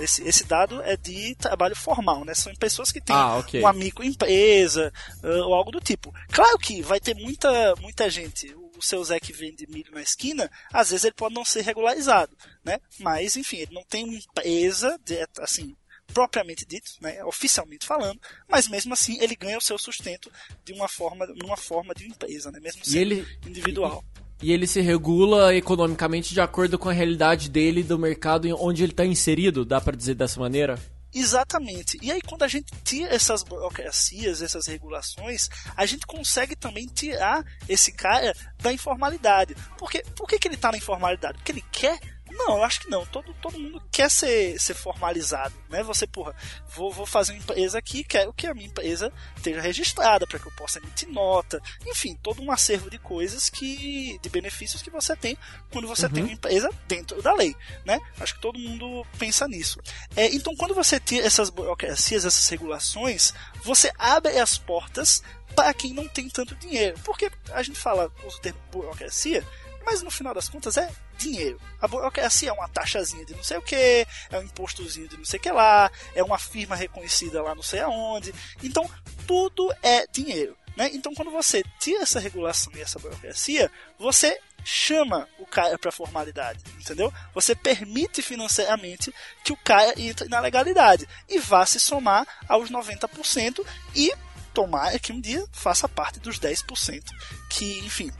Esse, 0.00 0.26
esse 0.26 0.44
dado 0.44 0.80
é 0.82 0.96
de 0.96 1.34
trabalho 1.34 1.74
formal, 1.74 2.24
né? 2.24 2.34
São 2.34 2.54
pessoas 2.54 2.92
que 2.92 3.00
têm 3.00 3.14
ah, 3.14 3.38
okay. 3.38 3.60
uma 3.60 3.72
microempresa 3.72 4.92
uh, 5.22 5.46
ou 5.46 5.54
algo 5.54 5.70
do 5.70 5.80
tipo. 5.80 6.12
Claro 6.30 6.58
que 6.58 6.82
vai 6.82 7.00
ter 7.00 7.14
muita, 7.14 7.74
muita 7.76 8.08
gente. 8.08 8.54
O 8.76 8.82
seu 8.82 9.04
Zé 9.04 9.20
que 9.20 9.32
vende 9.32 9.66
milho 9.68 9.92
na 9.92 10.00
esquina, 10.00 10.50
às 10.72 10.90
vezes 10.90 11.04
ele 11.04 11.14
pode 11.14 11.34
não 11.34 11.44
ser 11.44 11.60
regularizado, 11.60 12.34
né? 12.64 12.78
Mas, 12.98 13.36
enfim, 13.36 13.58
ele 13.58 13.74
não 13.74 13.84
tem 13.84 14.04
uma 14.04 14.14
empresa, 14.14 14.98
de, 15.04 15.18
assim, 15.38 15.76
propriamente 16.14 16.64
dito, 16.64 16.90
né, 17.00 17.22
oficialmente 17.24 17.86
falando, 17.86 18.20
mas 18.48 18.68
mesmo 18.68 18.92
assim 18.92 19.18
ele 19.20 19.36
ganha 19.36 19.58
o 19.58 19.60
seu 19.60 19.78
sustento 19.78 20.30
de 20.64 20.72
uma 20.72 20.88
forma, 20.88 21.26
numa 21.26 21.56
forma 21.56 21.94
de 21.94 22.06
empresa, 22.06 22.50
né, 22.50 22.58
mesmo 22.58 22.84
sendo 22.84 22.96
ele, 22.96 23.38
individual. 23.46 24.04
E 24.42 24.52
ele 24.52 24.66
se 24.66 24.80
regula 24.80 25.54
economicamente 25.54 26.32
de 26.32 26.40
acordo 26.40 26.78
com 26.78 26.88
a 26.88 26.92
realidade 26.92 27.50
dele, 27.50 27.82
do 27.82 27.98
mercado 27.98 28.48
onde 28.58 28.82
ele 28.82 28.92
está 28.92 29.04
inserido, 29.04 29.64
dá 29.64 29.80
para 29.80 29.96
dizer 29.96 30.14
dessa 30.14 30.40
maneira? 30.40 30.78
Exatamente. 31.12 31.98
E 32.00 32.10
aí, 32.10 32.20
quando 32.22 32.44
a 32.44 32.48
gente 32.48 32.72
tira 32.84 33.12
essas 33.12 33.42
burocracias, 33.42 34.40
essas 34.40 34.66
regulações, 34.66 35.48
a 35.76 35.84
gente 35.84 36.06
consegue 36.06 36.54
também 36.54 36.86
tirar 36.86 37.44
esse 37.68 37.92
cara 37.92 38.32
da 38.62 38.72
informalidade. 38.72 39.56
Porque, 39.76 40.04
por 40.16 40.28
que, 40.28 40.38
que 40.38 40.48
ele 40.48 40.54
está 40.54 40.70
na 40.70 40.78
informalidade? 40.78 41.38
Porque 41.38 41.52
ele 41.52 41.64
quer 41.72 41.98
não, 42.30 42.56
eu 42.56 42.64
acho 42.64 42.80
que 42.80 42.90
não. 42.90 43.04
Todo, 43.06 43.34
todo 43.34 43.58
mundo 43.58 43.82
quer 43.90 44.10
ser, 44.10 44.58
ser 44.60 44.74
formalizado, 44.74 45.54
né? 45.68 45.82
Você, 45.82 46.06
porra, 46.06 46.34
vou, 46.74 46.90
vou 46.90 47.06
fazer 47.06 47.32
uma 47.32 47.38
empresa 47.38 47.78
aqui, 47.78 48.04
quero 48.04 48.32
que 48.32 48.46
a 48.46 48.54
minha 48.54 48.66
empresa 48.66 49.12
esteja 49.36 49.60
registrada 49.60 50.26
para 50.26 50.38
que 50.38 50.46
eu 50.46 50.52
possa 50.52 50.78
emitir 50.78 51.08
nota. 51.08 51.60
Enfim, 51.86 52.16
todo 52.22 52.42
um 52.42 52.52
acervo 52.52 52.90
de 52.90 52.98
coisas 52.98 53.48
que. 53.50 54.18
de 54.22 54.28
benefícios 54.28 54.82
que 54.82 54.90
você 54.90 55.16
tem 55.16 55.36
quando 55.70 55.88
você 55.88 56.06
uhum. 56.06 56.12
tem 56.12 56.22
uma 56.22 56.32
empresa 56.32 56.70
dentro 56.86 57.20
da 57.22 57.34
lei, 57.34 57.54
né? 57.84 58.00
Acho 58.18 58.34
que 58.34 58.40
todo 58.40 58.58
mundo 58.58 59.06
pensa 59.18 59.46
nisso. 59.46 59.80
É, 60.16 60.26
então, 60.34 60.54
quando 60.56 60.74
você 60.74 60.98
tem 60.98 61.20
essas 61.20 61.50
burocracias, 61.50 62.24
essas 62.24 62.48
regulações, 62.48 63.32
você 63.62 63.92
abre 63.98 64.38
as 64.38 64.56
portas 64.58 65.22
para 65.54 65.74
quem 65.74 65.92
não 65.92 66.08
tem 66.08 66.28
tanto 66.28 66.54
dinheiro. 66.56 66.98
Porque 67.04 67.30
a 67.52 67.62
gente 67.62 67.78
fala 67.78 68.10
o 68.24 68.40
termo 68.40 68.60
burocracia, 68.70 69.44
mas 69.84 70.02
no 70.02 70.10
final 70.10 70.34
das 70.34 70.48
contas 70.48 70.76
é 70.76 70.90
dinheiro. 71.16 71.60
A 71.80 71.88
burocracia 71.88 72.50
é 72.50 72.52
uma 72.52 72.68
taxazinha 72.68 73.24
de 73.24 73.34
não 73.34 73.42
sei 73.42 73.58
o 73.58 73.62
que, 73.62 74.06
é 74.30 74.38
um 74.38 74.42
impostozinho 74.42 75.08
de 75.08 75.16
não 75.16 75.24
sei 75.24 75.38
o 75.38 75.42
que 75.42 75.50
lá, 75.50 75.90
é 76.14 76.22
uma 76.22 76.38
firma 76.38 76.76
reconhecida 76.76 77.42
lá 77.42 77.54
não 77.54 77.62
sei 77.62 77.80
aonde. 77.80 78.34
Então, 78.62 78.88
tudo 79.26 79.72
é 79.82 80.06
dinheiro. 80.06 80.56
Né? 80.76 80.90
Então, 80.92 81.14
quando 81.14 81.30
você 81.30 81.64
tira 81.78 82.02
essa 82.02 82.20
regulação 82.20 82.72
e 82.74 82.80
essa 82.80 82.98
burocracia, 82.98 83.70
você 83.98 84.40
chama 84.64 85.28
o 85.38 85.46
cara 85.46 85.78
para 85.78 85.90
formalidade, 85.90 86.60
entendeu? 86.78 87.12
Você 87.34 87.54
permite 87.54 88.22
financeiramente 88.22 89.12
que 89.42 89.52
o 89.52 89.56
cara 89.56 89.94
entre 89.96 90.28
na 90.28 90.40
legalidade 90.40 91.08
e 91.28 91.38
vá 91.38 91.64
se 91.64 91.80
somar 91.80 92.26
aos 92.48 92.70
90% 92.70 93.64
e 93.94 94.12
tomar 94.52 94.98
que 94.98 95.12
um 95.12 95.20
dia 95.20 95.44
faça 95.52 95.88
parte 95.88 96.20
dos 96.20 96.38
10% 96.38 97.02
que, 97.48 97.78
enfim, 97.80 98.10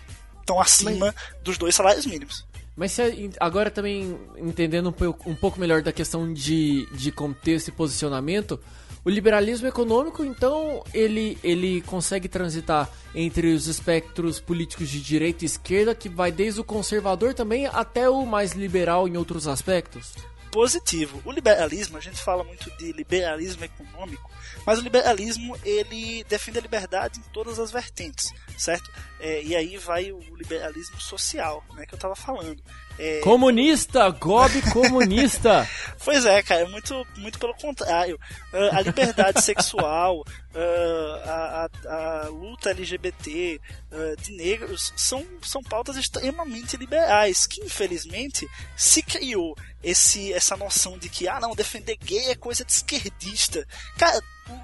estão 0.50 0.60
acima 0.60 1.06
Mas... 1.06 1.14
dos 1.42 1.58
dois 1.58 1.74
salários 1.74 2.06
mínimos. 2.06 2.46
Mas 2.76 2.96
agora 3.38 3.70
também 3.70 4.18
entendendo 4.38 4.88
um 4.88 4.92
pouco, 4.92 5.28
um 5.28 5.34
pouco 5.34 5.60
melhor 5.60 5.82
da 5.82 5.92
questão 5.92 6.32
de, 6.32 6.86
de 6.92 7.12
contexto 7.12 7.68
e 7.68 7.72
posicionamento, 7.72 8.58
o 9.04 9.10
liberalismo 9.10 9.66
econômico, 9.66 10.24
então, 10.24 10.82
ele, 10.92 11.38
ele 11.42 11.80
consegue 11.82 12.28
transitar 12.28 12.88
entre 13.14 13.52
os 13.52 13.66
espectros 13.66 14.40
políticos 14.40 14.88
de 14.88 15.00
direita 15.00 15.44
e 15.44 15.46
esquerda, 15.46 15.94
que 15.94 16.08
vai 16.08 16.30
desde 16.30 16.60
o 16.60 16.64
conservador 16.64 17.32
também 17.32 17.66
até 17.66 18.08
o 18.08 18.26
mais 18.26 18.52
liberal 18.52 19.08
em 19.08 19.16
outros 19.16 19.48
aspectos? 19.48 20.14
Positivo. 20.50 21.22
O 21.24 21.30
liberalismo, 21.30 21.96
a 21.96 22.00
gente 22.00 22.20
fala 22.20 22.42
muito 22.42 22.70
de 22.76 22.92
liberalismo 22.92 23.64
econômico, 23.64 24.30
mas 24.66 24.78
o 24.78 24.82
liberalismo 24.82 25.56
ele 25.64 26.24
defende 26.24 26.58
a 26.58 26.62
liberdade 26.62 27.20
em 27.20 27.32
todas 27.32 27.58
as 27.58 27.70
vertentes, 27.70 28.32
certo? 28.58 28.90
É, 29.20 29.42
e 29.42 29.54
aí 29.54 29.76
vai 29.76 30.10
o 30.10 30.20
liberalismo 30.36 31.00
social, 31.00 31.64
né, 31.74 31.86
que 31.86 31.94
eu 31.94 31.96
estava 31.96 32.16
falando. 32.16 32.62
É... 32.98 33.20
Comunista, 33.20 34.10
Gob 34.10 34.60
comunista. 34.72 35.68
pois 36.04 36.24
é, 36.24 36.42
cara, 36.42 36.66
muito, 36.66 37.06
muito 37.16 37.38
pelo 37.38 37.54
contrário. 37.54 38.18
Uh, 38.52 38.76
a 38.76 38.80
liberdade 38.80 39.42
sexual, 39.42 40.18
uh, 40.20 41.20
a, 41.24 41.68
a, 41.86 42.24
a, 42.24 42.28
luta 42.28 42.70
LGBT 42.70 43.60
uh, 43.90 44.22
de 44.22 44.32
negros 44.32 44.92
são, 44.96 45.24
são 45.42 45.62
pautas 45.62 45.96
extremamente 45.96 46.76
liberais 46.76 47.46
que 47.46 47.62
infelizmente 47.62 48.48
se 48.76 49.02
criou 49.02 49.56
esse, 49.82 50.32
essa 50.32 50.56
noção 50.56 50.98
de 50.98 51.08
que 51.08 51.26
ah 51.26 51.40
não 51.40 51.54
defender 51.54 51.96
gay 51.96 52.30
é 52.30 52.34
coisa 52.34 52.64
de 52.64 52.72
esquerdista. 52.72 53.66
Cara, 53.96 54.20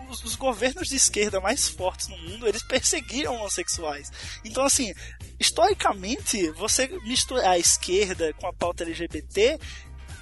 os, 0.09 0.25
os, 0.25 0.37
governos 0.37 0.89
de 0.89 0.97
esquerda 0.97 1.41
mais 1.41 1.69
fortes 1.69 2.09
no 2.09 2.17
mundo, 2.19 2.47
eles 2.47 2.63
perseguiram 2.63 3.35
homossexuais. 3.35 4.11
Então, 4.45 4.65
assim, 4.65 4.93
historicamente, 5.39 6.51
você 6.53 6.89
misturar 7.05 7.51
a 7.51 7.59
esquerda 7.59 8.33
com 8.35 8.47
a 8.47 8.53
pauta 8.53 8.85
LGBT 8.85 9.59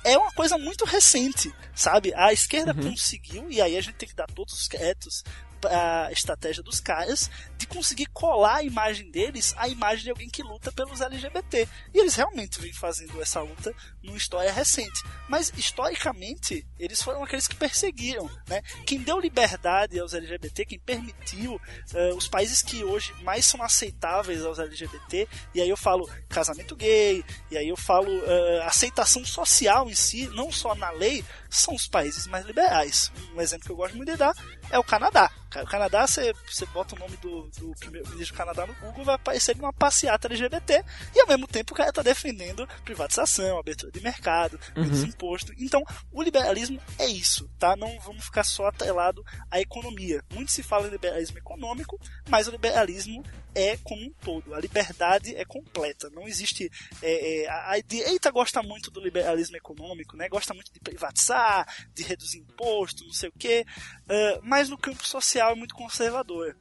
é 0.04 0.18
uma 0.18 0.32
coisa 0.32 0.58
muito 0.58 0.84
recente, 0.84 1.52
sabe? 1.74 2.12
A 2.14 2.32
esquerda 2.32 2.74
uhum. 2.76 2.90
conseguiu, 2.90 3.50
e 3.50 3.60
aí 3.60 3.76
a 3.76 3.80
gente 3.80 3.96
tem 3.96 4.08
que 4.08 4.14
dar 4.14 4.26
todos 4.26 4.52
os 4.52 4.68
créditos 4.68 5.24
a 5.66 6.10
estratégia 6.12 6.62
dos 6.62 6.80
caras 6.80 7.30
de 7.56 7.66
conseguir 7.66 8.06
colar 8.06 8.56
a 8.56 8.62
imagem 8.62 9.10
deles 9.10 9.54
à 9.56 9.68
imagem 9.68 10.04
de 10.04 10.10
alguém 10.10 10.28
que 10.28 10.42
luta 10.42 10.72
pelos 10.72 11.00
LGBT. 11.00 11.68
E 11.92 11.98
eles 11.98 12.14
realmente 12.14 12.60
vêm 12.60 12.72
fazendo 12.72 13.20
essa 13.20 13.40
luta 13.40 13.74
numa 14.04 14.16
história 14.16 14.52
recente. 14.52 15.02
Mas 15.28 15.52
historicamente, 15.56 16.64
eles 16.78 17.02
foram 17.02 17.24
aqueles 17.24 17.48
que 17.48 17.56
perseguiram, 17.56 18.30
né? 18.46 18.62
Quem 18.86 19.00
deu 19.00 19.18
liberdade 19.18 19.98
aos 19.98 20.14
LGBT, 20.14 20.64
quem 20.66 20.78
permitiu 20.78 21.54
uh, 21.54 22.16
os 22.16 22.28
países 22.28 22.62
que 22.62 22.84
hoje 22.84 23.12
mais 23.22 23.44
são 23.44 23.62
aceitáveis 23.62 24.44
aos 24.44 24.58
LGBT, 24.58 25.26
e 25.54 25.60
aí 25.60 25.68
eu 25.68 25.76
falo 25.76 26.08
casamento 26.28 26.76
gay, 26.76 27.24
e 27.50 27.56
aí 27.56 27.68
eu 27.68 27.76
falo 27.76 28.10
uh, 28.10 28.62
aceitação 28.64 29.24
social 29.24 29.88
em 29.88 29.94
si, 29.94 30.28
não 30.28 30.52
só 30.52 30.74
na 30.74 30.90
lei, 30.90 31.24
são 31.48 31.74
os 31.74 31.88
países 31.88 32.26
mais 32.26 32.44
liberais. 32.44 33.10
Um 33.34 33.40
exemplo 33.40 33.66
que 33.66 33.72
eu 33.72 33.76
gosto 33.76 33.96
muito 33.96 34.10
de 34.10 34.18
dar 34.18 34.34
é 34.70 34.78
o 34.78 34.84
Canadá. 34.84 35.30
O 35.62 35.66
Canadá, 35.66 36.04
você, 36.04 36.32
você 36.50 36.66
bota 36.66 36.96
o 36.96 36.98
nome 36.98 37.16
do, 37.18 37.48
do 37.50 37.72
primeiro-ministro 37.78 38.34
do 38.34 38.38
Canadá 38.38 38.66
no 38.66 38.74
Google, 38.74 39.04
vai 39.04 39.14
aparecer 39.14 39.54
uma 39.56 39.72
passeata 39.72 40.26
LGBT, 40.26 40.84
e 41.14 41.20
ao 41.20 41.28
mesmo 41.28 41.46
tempo 41.46 41.72
o 41.72 41.76
cara 41.76 41.90
está 41.90 42.02
defendendo 42.02 42.66
privatização, 42.84 43.58
abertura 43.58 43.92
de 43.94 44.02
mercado, 44.02 44.58
menos 44.76 45.02
uhum. 45.02 45.08
imposto. 45.08 45.52
Então, 45.58 45.82
o 46.12 46.22
liberalismo 46.22 46.80
é 46.98 47.06
isso, 47.06 47.48
tá? 47.58 47.76
Não 47.76 47.98
vamos 48.00 48.24
ficar 48.24 48.44
só 48.44 48.66
atrelado 48.66 49.24
à 49.50 49.60
economia. 49.60 50.22
Muito 50.32 50.50
se 50.50 50.62
fala 50.62 50.88
em 50.88 50.90
liberalismo 50.90 51.38
econômico, 51.38 51.98
mas 52.28 52.48
o 52.48 52.50
liberalismo 52.50 53.22
é 53.54 53.76
como 53.78 54.02
um 54.04 54.12
todo. 54.20 54.52
A 54.52 54.60
liberdade 54.60 55.34
é 55.36 55.44
completa. 55.44 56.10
Não 56.10 56.26
existe. 56.26 56.70
É, 57.00 57.42
é, 57.44 57.48
a, 57.48 57.72
a 57.72 57.80
direita 57.80 58.30
gosta 58.30 58.62
muito 58.62 58.90
do 58.90 59.00
liberalismo 59.00 59.56
econômico, 59.56 60.16
né? 60.16 60.28
gosta 60.28 60.52
muito 60.52 60.72
de 60.72 60.80
privatizar, 60.80 61.66
de 61.94 62.02
reduzir 62.02 62.38
imposto, 62.38 63.04
não 63.04 63.12
sei 63.12 63.28
o 63.28 63.32
quê, 63.38 63.64
uh, 64.04 64.40
mas 64.42 64.68
no 64.68 64.76
campo 64.76 65.06
social 65.06 65.52
é 65.52 65.54
muito 65.54 65.74
conservadora. 65.74 66.56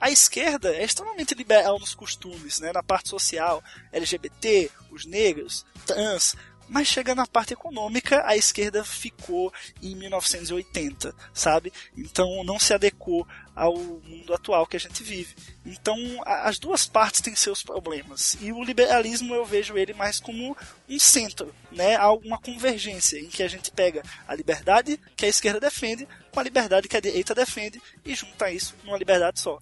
A 0.00 0.10
esquerda 0.10 0.72
é 0.72 0.84
extremamente 0.84 1.34
liberal 1.34 1.78
nos 1.78 1.92
costumes, 1.92 2.60
né? 2.60 2.72
na 2.72 2.84
parte 2.84 3.08
social, 3.08 3.62
LGBT, 3.92 4.70
os 4.92 5.04
negros, 5.04 5.66
trans, 5.84 6.36
mas 6.68 6.86
chega 6.86 7.14
na 7.14 7.26
parte 7.26 7.52
econômica, 7.52 8.22
a 8.26 8.36
esquerda 8.36 8.84
ficou 8.84 9.52
em 9.82 9.94
1980, 9.96 11.14
sabe? 11.32 11.72
Então 11.96 12.44
não 12.44 12.58
se 12.58 12.74
adequou 12.74 13.26
ao 13.54 13.76
mundo 13.76 14.32
atual 14.32 14.66
que 14.66 14.76
a 14.76 14.80
gente 14.80 15.02
vive. 15.02 15.34
Então 15.66 15.96
as 16.24 16.58
duas 16.58 16.86
partes 16.86 17.20
têm 17.20 17.34
seus 17.34 17.62
problemas. 17.62 18.36
E 18.40 18.52
o 18.52 18.62
liberalismo 18.62 19.34
eu 19.34 19.44
vejo 19.44 19.76
ele 19.76 19.94
mais 19.94 20.20
como 20.20 20.56
um 20.88 20.98
centro, 20.98 21.54
né? 21.72 21.96
Alguma 21.96 22.38
convergência 22.38 23.18
em 23.18 23.28
que 23.28 23.42
a 23.42 23.48
gente 23.48 23.70
pega 23.70 24.02
a 24.26 24.34
liberdade 24.34 25.00
que 25.16 25.26
a 25.26 25.28
esquerda 25.28 25.58
defende 25.58 26.06
com 26.30 26.40
a 26.40 26.42
liberdade 26.42 26.88
que 26.88 26.96
a 26.96 27.00
direita 27.00 27.34
defende 27.34 27.80
e 28.04 28.14
junta 28.14 28.50
isso 28.50 28.76
numa 28.84 28.98
liberdade 28.98 29.40
só. 29.40 29.58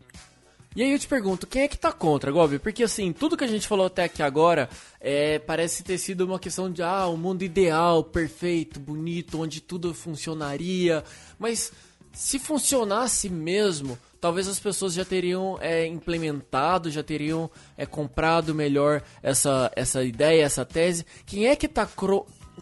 E 0.77 0.83
aí 0.83 0.93
eu 0.93 0.99
te 0.99 1.09
pergunto, 1.09 1.47
quem 1.47 1.62
é 1.62 1.69
que 1.69 1.79
tá 1.79 1.91
contra, 1.91 2.31
Gobi? 2.31 2.59
Porque 2.59 2.85
assim, 2.85 3.11
tudo 3.11 3.35
que 3.35 3.45
a 3.45 3.47
gente 3.47 3.67
falou 3.67 3.87
até 3.87 4.05
aqui 4.05 4.23
agora 4.23 4.69
é, 5.01 5.39
parece 5.39 5.83
ter 5.83 5.97
sido 5.97 6.27
uma 6.27 6.39
questão 6.39 6.71
de 6.71 6.83
ah, 6.83 7.09
um 7.09 7.17
mundo 7.17 7.43
ideal, 7.43 8.05
perfeito, 8.05 8.79
bonito, 8.79 9.41
onde 9.41 9.62
tudo 9.62 9.95
funcionaria. 9.95 11.03
Mas 11.39 11.73
se 12.12 12.39
funcionasse 12.39 13.31
mesmo, 13.31 13.99
talvez 14.21 14.47
as 14.49 14.61
pessoas 14.61 14.93
já 14.93 15.03
teriam 15.03 15.57
é, 15.62 15.87
implementado, 15.87 16.91
já 16.91 17.03
teriam 17.03 17.51
é, 17.75 17.87
comprado 17.87 18.55
melhor 18.55 19.03
essa, 19.23 19.73
essa 19.75 20.05
ideia, 20.05 20.45
essa 20.45 20.67
tese. 20.67 21.07
Quem 21.25 21.47
é 21.47 21.57
que 21.57 21.69
tá 21.69 21.89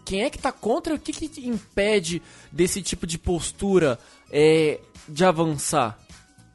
quem 0.05 0.23
é 0.23 0.29
que 0.29 0.37
tá 0.37 0.53
contra 0.53 0.95
o 0.95 0.99
que, 0.99 1.11
que 1.11 1.45
impede 1.45 2.21
desse 2.49 2.81
tipo 2.81 3.05
de 3.05 3.17
postura 3.17 3.99
é, 4.31 4.79
de 5.05 5.25
avançar? 5.25 5.99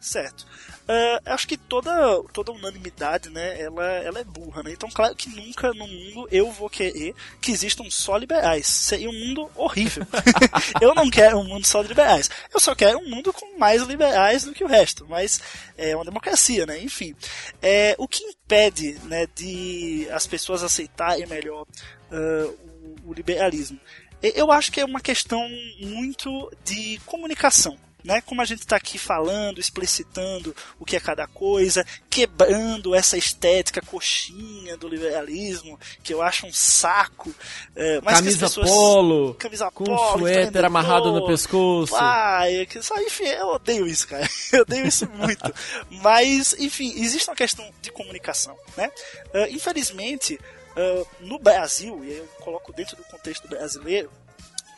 Certo. 0.01 0.47
Uh, 0.91 1.23
acho 1.27 1.47
que 1.47 1.57
toda, 1.57 1.93
toda 2.33 2.51
unanimidade, 2.51 3.31
né, 3.31 3.61
ela, 3.61 3.85
ela 3.85 4.19
é 4.19 4.25
burra, 4.25 4.65
né? 4.65 4.73
Então, 4.73 4.89
claro 4.91 5.15
que 5.15 5.29
nunca 5.29 5.73
no 5.73 5.87
mundo 5.87 6.27
eu 6.33 6.51
vou 6.51 6.69
querer 6.69 7.15
que 7.41 7.53
existam 7.53 7.85
só 7.89 8.17
liberais. 8.17 8.67
Seria 8.67 9.09
um 9.09 9.13
mundo 9.13 9.49
horrível. 9.55 10.05
eu 10.83 10.93
não 10.93 11.09
quero 11.09 11.39
um 11.39 11.45
mundo 11.45 11.65
só 11.65 11.81
de 11.83 11.89
liberais. 11.89 12.29
Eu 12.53 12.59
só 12.59 12.75
quero 12.75 12.99
um 12.99 13.09
mundo 13.09 13.33
com 13.33 13.57
mais 13.57 13.83
liberais 13.83 14.43
do 14.43 14.53
que 14.53 14.65
o 14.65 14.67
resto. 14.67 15.07
Mas 15.09 15.41
é 15.79 15.95
uma 15.95 16.05
democracia, 16.05 16.67
né? 16.67 16.83
Enfim. 16.83 17.15
É, 17.63 17.95
o 17.97 18.09
que 18.09 18.25
impede, 18.25 18.99
né, 19.05 19.29
de 19.33 20.09
as 20.11 20.27
pessoas 20.27 20.65
aceitarem 20.65 21.25
melhor 21.29 21.63
uh, 22.11 22.59
o, 23.07 23.11
o 23.11 23.13
liberalismo? 23.13 23.79
Eu 24.21 24.51
acho 24.51 24.73
que 24.73 24.81
é 24.81 24.85
uma 24.85 25.01
questão 25.01 25.49
muito 25.79 26.53
de 26.65 27.01
comunicação 27.07 27.79
né? 28.05 28.21
Como 28.21 28.41
a 28.41 28.45
gente 28.45 28.61
está 28.61 28.77
aqui 28.77 28.99
falando, 28.99 29.61
explicitando 29.61 30.55
o 30.79 30.85
que 30.85 30.97
é 30.97 31.01
cada 31.01 31.27
coisa, 31.27 31.85
quebrando 32.09 32.95
essa 32.95 33.17
estética 33.17 33.81
coxinha 33.81 34.77
do 34.77 34.89
liberalismo, 34.89 35.79
que 36.03 36.13
eu 36.13 36.23
acho 36.23 36.47
um 36.47 36.53
saco. 36.53 37.35
É, 37.75 38.01
mas 38.03 38.17
camisa 38.17 38.47
pessoas, 38.47 38.71
polo, 38.71 39.35
camisa 39.35 39.71
com 39.71 39.85
polo, 39.85 40.17
um 40.17 40.19
suéter 40.19 40.65
amarrado 40.65 41.13
no 41.13 41.27
pescoço. 41.27 41.95
Ai, 41.97 42.67
enfim, 43.07 43.25
eu 43.25 43.49
odeio 43.49 43.87
isso, 43.87 44.07
cara. 44.07 44.29
Eu 44.53 44.63
odeio 44.63 44.87
isso 44.87 45.09
muito. 45.11 45.55
mas, 46.03 46.55
enfim, 46.59 46.93
existe 46.97 47.29
uma 47.29 47.37
questão 47.37 47.69
de 47.81 47.93
comunicação, 47.93 48.57
né? 48.77 48.91
Uh, 49.33 49.47
infelizmente, 49.51 50.41
uh, 50.77 51.07
no 51.21 51.39
Brasil, 51.39 52.05
e 52.05 52.13
eu 52.13 52.27
coloco 52.41 52.73
dentro 52.73 52.97
do 52.97 53.05
contexto 53.05 53.49
brasileiro, 53.49 54.11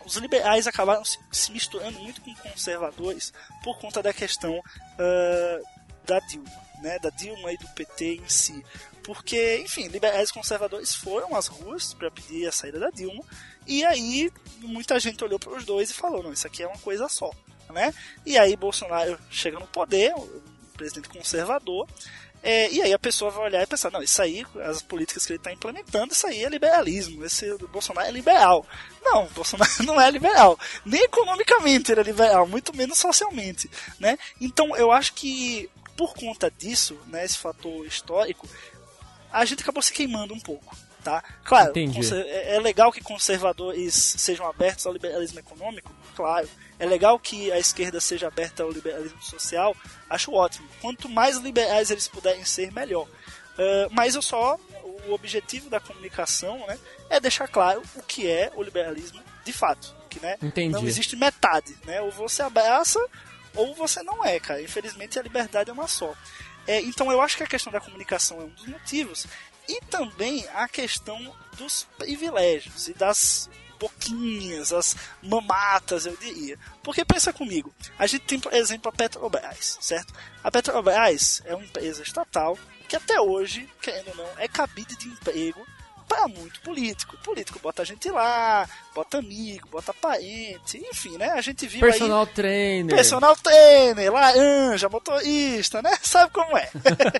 os 0.04 0.16
liberais 0.16 0.66
acabaram 0.66 1.04
se, 1.04 1.18
se 1.30 1.52
misturando 1.52 1.98
muito 2.00 2.20
com 2.20 2.34
conservadores 2.34 3.32
por 3.62 3.78
conta 3.78 4.02
da 4.02 4.12
questão 4.12 4.58
uh, 4.58 5.82
da 6.04 6.18
Dilma, 6.20 6.50
né, 6.80 6.98
da 6.98 7.10
Dilma 7.10 7.52
e 7.52 7.56
do 7.56 7.68
PT 7.68 8.16
em 8.16 8.28
si. 8.28 8.64
Porque, 9.02 9.58
enfim, 9.58 9.88
liberais 9.88 10.30
e 10.30 10.32
conservadores 10.32 10.94
foram 10.94 11.34
às 11.34 11.48
ruas 11.48 11.92
para 11.94 12.10
pedir 12.10 12.46
a 12.46 12.52
saída 12.52 12.78
da 12.78 12.90
Dilma, 12.90 13.24
e 13.66 13.84
aí 13.84 14.32
muita 14.60 14.98
gente 15.00 15.22
olhou 15.24 15.38
para 15.38 15.56
os 15.56 15.64
dois 15.64 15.90
e 15.90 15.94
falou: 15.94 16.22
não, 16.22 16.32
isso 16.32 16.46
aqui 16.46 16.62
é 16.62 16.66
uma 16.66 16.78
coisa 16.78 17.08
só. 17.08 17.30
Né? 17.70 17.92
E 18.26 18.36
aí 18.36 18.54
Bolsonaro 18.54 19.18
chega 19.30 19.58
no 19.58 19.66
poder, 19.66 20.12
o 20.14 20.42
presidente 20.76 21.08
conservador, 21.08 21.88
é, 22.42 22.70
e 22.72 22.82
aí 22.82 22.92
a 22.92 22.98
pessoa 22.98 23.30
vai 23.30 23.44
olhar 23.44 23.62
e 23.62 23.66
pensar, 23.66 23.90
não, 23.92 24.02
isso 24.02 24.20
aí, 24.20 24.44
as 24.64 24.82
políticas 24.82 25.24
que 25.24 25.32
ele 25.32 25.38
está 25.38 25.52
implementando, 25.52 26.12
isso 26.12 26.26
aí 26.26 26.44
é 26.44 26.48
liberalismo, 26.48 27.24
esse 27.24 27.56
Bolsonaro 27.68 28.08
é 28.08 28.10
liberal. 28.10 28.66
Não, 29.00 29.26
Bolsonaro 29.28 29.70
não 29.84 30.00
é 30.00 30.10
liberal. 30.10 30.58
Nem 30.84 31.02
economicamente 31.02 31.92
ele 31.92 32.00
é 32.00 32.04
liberal, 32.04 32.46
muito 32.48 32.76
menos 32.76 32.98
socialmente. 32.98 33.70
Né? 34.00 34.18
Então 34.40 34.76
eu 34.76 34.90
acho 34.90 35.12
que 35.14 35.70
por 35.96 36.14
conta 36.14 36.50
disso, 36.50 36.98
né, 37.06 37.24
esse 37.24 37.38
fator 37.38 37.86
histórico, 37.86 38.48
a 39.30 39.44
gente 39.44 39.62
acabou 39.62 39.82
se 39.82 39.92
queimando 39.92 40.34
um 40.34 40.40
pouco. 40.40 40.76
Tá? 41.02 41.22
Claro, 41.44 41.72
é, 41.76 42.54
é 42.54 42.60
legal 42.60 42.92
que 42.92 43.00
conservadores 43.00 43.92
sejam 43.94 44.46
abertos 44.46 44.86
ao 44.86 44.92
liberalismo 44.92 45.40
econômico, 45.40 45.92
claro. 46.14 46.48
É 46.82 46.84
legal 46.84 47.16
que 47.16 47.52
a 47.52 47.60
esquerda 47.60 48.00
seja 48.00 48.26
aberta 48.26 48.64
ao 48.64 48.72
liberalismo 48.72 49.22
social, 49.22 49.76
acho 50.10 50.32
ótimo. 50.32 50.68
Quanto 50.80 51.08
mais 51.08 51.36
liberais 51.36 51.92
eles 51.92 52.08
puderem 52.08 52.44
ser, 52.44 52.72
melhor. 52.72 53.06
Uh, 53.06 53.88
mas 53.92 54.16
eu 54.16 54.20
só 54.20 54.58
o 55.06 55.12
objetivo 55.12 55.70
da 55.70 55.78
comunicação 55.78 56.66
né, 56.66 56.76
é 57.08 57.20
deixar 57.20 57.46
claro 57.46 57.84
o 57.94 58.02
que 58.02 58.28
é 58.28 58.50
o 58.56 58.64
liberalismo 58.64 59.22
de 59.44 59.52
fato. 59.52 59.94
Que, 60.10 60.18
né, 60.18 60.36
não 60.72 60.84
existe 60.84 61.14
metade. 61.14 61.78
Né? 61.84 62.00
Ou 62.00 62.10
você 62.10 62.42
abraça 62.42 62.98
ou 63.54 63.72
você 63.76 64.02
não 64.02 64.24
é, 64.24 64.40
cara. 64.40 64.60
Infelizmente 64.60 65.20
a 65.20 65.22
liberdade 65.22 65.70
é 65.70 65.72
uma 65.72 65.86
só. 65.86 66.12
É, 66.66 66.80
então 66.80 67.12
eu 67.12 67.20
acho 67.20 67.36
que 67.36 67.44
a 67.44 67.46
questão 67.46 67.72
da 67.72 67.80
comunicação 67.80 68.40
é 68.40 68.44
um 68.44 68.48
dos 68.48 68.66
motivos 68.66 69.28
e 69.68 69.80
também 69.82 70.44
a 70.52 70.66
questão 70.66 71.32
dos 71.56 71.86
privilégios 71.96 72.88
e 72.88 72.92
das 72.92 73.48
boquinhas, 73.82 74.72
as 74.72 74.96
mamatas, 75.20 76.06
eu 76.06 76.16
diria. 76.16 76.56
Porque 76.82 77.04
pensa 77.04 77.32
comigo, 77.32 77.74
a 77.98 78.06
gente 78.06 78.24
tem, 78.24 78.38
por 78.38 78.54
exemplo, 78.54 78.88
a 78.88 78.92
Petrobras, 78.92 79.78
certo? 79.80 80.14
A 80.42 80.50
Petrobras 80.50 81.42
é 81.44 81.54
uma 81.54 81.64
empresa 81.64 82.02
estatal 82.02 82.56
que 82.88 82.94
até 82.94 83.20
hoje, 83.20 83.68
querendo 83.80 84.10
ou 84.10 84.16
não, 84.16 84.28
é 84.38 84.46
cabide 84.46 84.96
de 84.96 85.08
emprego 85.08 85.66
para 86.06 86.28
muito 86.28 86.60
político. 86.60 87.16
O 87.16 87.24
político 87.24 87.58
bota 87.58 87.82
a 87.82 87.84
gente 87.84 88.10
lá, 88.10 88.68
bota 88.94 89.18
amigo, 89.18 89.68
bota 89.70 89.94
parente, 89.94 90.78
enfim, 90.90 91.16
né? 91.16 91.30
A 91.30 91.40
gente 91.40 91.66
viu 91.66 91.80
Personal 91.80 92.24
aí, 92.24 92.34
trainer. 92.34 92.94
Personal 92.94 93.36
trainer, 93.36 94.12
laranja, 94.12 94.88
motorista, 94.90 95.80
né? 95.80 95.96
Sabe 96.02 96.30
como 96.30 96.56
é. 96.56 96.70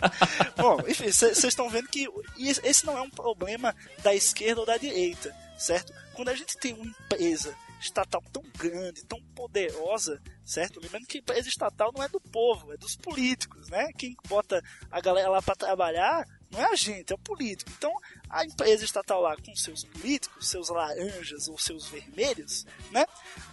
Bom, 0.56 0.78
enfim, 0.86 1.10
vocês 1.10 1.42
estão 1.42 1.70
vendo 1.70 1.88
que 1.88 2.06
esse 2.38 2.84
não 2.84 2.96
é 2.98 3.00
um 3.00 3.10
problema 3.10 3.74
da 4.02 4.14
esquerda 4.14 4.60
ou 4.60 4.66
da 4.66 4.76
direita, 4.76 5.34
certo? 5.56 5.92
Quando 6.14 6.28
a 6.28 6.34
gente 6.34 6.56
tem 6.58 6.74
uma 6.74 6.86
empresa 6.86 7.56
estatal 7.80 8.22
tão 8.32 8.42
grande, 8.56 9.04
tão 9.04 9.20
poderosa, 9.34 10.22
certo? 10.44 10.80
Lembrando 10.80 11.06
que 11.06 11.18
empresa 11.18 11.48
estatal 11.48 11.92
não 11.92 12.02
é 12.02 12.08
do 12.08 12.20
povo, 12.20 12.72
é 12.72 12.76
dos 12.76 12.96
políticos, 12.96 13.68
né? 13.68 13.92
Quem 13.98 14.16
bota 14.28 14.62
a 14.90 15.00
galera 15.00 15.28
lá 15.28 15.42
para 15.42 15.56
trabalhar 15.56 16.24
não 16.50 16.60
é 16.60 16.66
a 16.66 16.76
gente, 16.76 17.12
é 17.12 17.16
o 17.16 17.18
político. 17.18 17.70
Então, 17.76 17.92
a 18.30 18.44
empresa 18.44 18.84
estatal 18.84 19.20
lá 19.20 19.36
com 19.36 19.54
seus 19.56 19.84
políticos, 19.84 20.48
seus 20.48 20.68
laranjas 20.68 21.48
ou 21.48 21.58
seus 21.58 21.88
vermelhos, 21.88 22.64
né? 22.90 23.04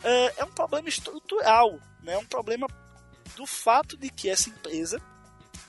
Eh, 0.04 0.34
é 0.38 0.44
um 0.44 0.52
problema 0.52 0.90
estrutural, 0.90 1.80
né? 2.04 2.14
É 2.14 2.18
um 2.18 2.26
problema 2.26 2.68
do 3.36 3.46
fato 3.46 3.98
de 3.98 4.10
que 4.10 4.30
essa 4.30 4.50
empresa 4.50 5.02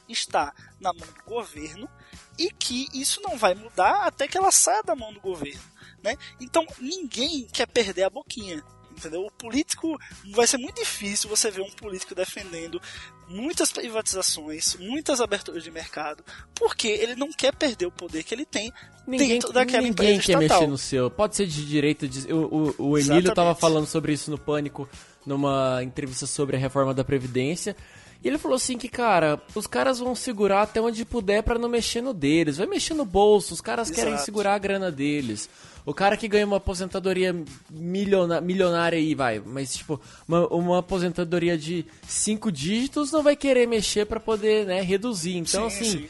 está 0.08 0.52
na 0.80 0.92
mão 0.92 1.06
do 1.06 1.24
governo 1.24 1.88
e 2.36 2.50
que 2.50 2.88
isso 2.92 3.20
não 3.22 3.38
vai 3.38 3.54
mudar 3.54 4.06
até 4.06 4.26
que 4.26 4.36
ela 4.36 4.50
saia 4.50 4.82
da 4.82 4.96
mão 4.96 5.12
do 5.12 5.20
governo. 5.20 5.69
Né? 6.02 6.16
Então 6.40 6.66
ninguém 6.78 7.46
quer 7.52 7.66
perder 7.66 8.04
a 8.04 8.10
boquinha. 8.10 8.62
Entendeu? 8.90 9.22
O 9.22 9.30
político 9.30 9.96
vai 10.32 10.46
ser 10.46 10.58
muito 10.58 10.76
difícil 10.76 11.30
você 11.30 11.50
ver 11.50 11.62
um 11.62 11.70
político 11.70 12.14
defendendo 12.14 12.80
muitas 13.28 13.72
privatizações, 13.72 14.76
muitas 14.76 15.20
aberturas 15.20 15.62
de 15.62 15.70
mercado, 15.70 16.24
porque 16.54 16.88
ele 16.88 17.14
não 17.14 17.30
quer 17.30 17.54
perder 17.54 17.86
o 17.86 17.92
poder 17.92 18.24
que 18.24 18.34
ele 18.34 18.44
tem 18.44 18.72
ninguém, 19.06 19.28
dentro 19.28 19.52
daquela 19.52 19.82
ninguém 19.82 20.16
empresa 20.16 20.22
quer 20.22 20.42
estatal. 20.42 20.60
mexer 20.60 20.70
no 20.70 20.76
seu. 20.76 21.10
Pode 21.10 21.36
ser 21.36 21.46
de 21.46 21.64
direita, 21.64 22.08
de, 22.08 22.30
o, 22.32 22.74
o, 22.78 22.90
o 22.90 22.98
Emílio 22.98 23.30
estava 23.30 23.54
falando 23.54 23.86
sobre 23.86 24.12
isso 24.12 24.30
no 24.30 24.38
Pânico 24.38 24.88
numa 25.24 25.82
entrevista 25.82 26.26
sobre 26.26 26.56
a 26.56 26.58
reforma 26.58 26.92
da 26.92 27.04
Previdência. 27.04 27.76
E 28.22 28.28
ele 28.28 28.36
falou 28.36 28.56
assim 28.56 28.76
que, 28.76 28.88
cara, 28.88 29.40
os 29.54 29.66
caras 29.66 29.98
vão 29.98 30.14
segurar 30.14 30.62
até 30.62 30.80
onde 30.80 31.04
puder 31.06 31.42
para 31.42 31.58
não 31.58 31.68
mexer 31.68 32.02
no 32.02 32.12
deles. 32.12 32.58
Vai 32.58 32.66
mexer 32.66 32.92
no 32.92 33.04
bolso, 33.04 33.54
os 33.54 33.60
caras 33.60 33.88
Exato. 33.88 34.04
querem 34.04 34.18
segurar 34.18 34.54
a 34.54 34.58
grana 34.58 34.90
deles. 34.90 35.48
O 35.86 35.94
cara 35.94 36.16
que 36.16 36.28
ganha 36.28 36.46
uma 36.46 36.58
aposentadoria 36.58 37.34
milionária, 37.70 38.40
milionária 38.42 38.98
aí, 38.98 39.14
vai, 39.14 39.40
mas 39.44 39.74
tipo, 39.74 39.98
uma, 40.28 40.46
uma, 40.48 40.78
aposentadoria 40.80 41.56
de 41.56 41.86
cinco 42.06 42.52
dígitos 42.52 43.10
não 43.10 43.22
vai 43.22 43.34
querer 43.34 43.66
mexer 43.66 44.04
para 44.04 44.20
poder, 44.20 44.66
né, 44.66 44.82
reduzir. 44.82 45.36
Então, 45.38 45.70
sim, 45.70 45.80
assim, 45.80 45.90
sim. 45.90 46.08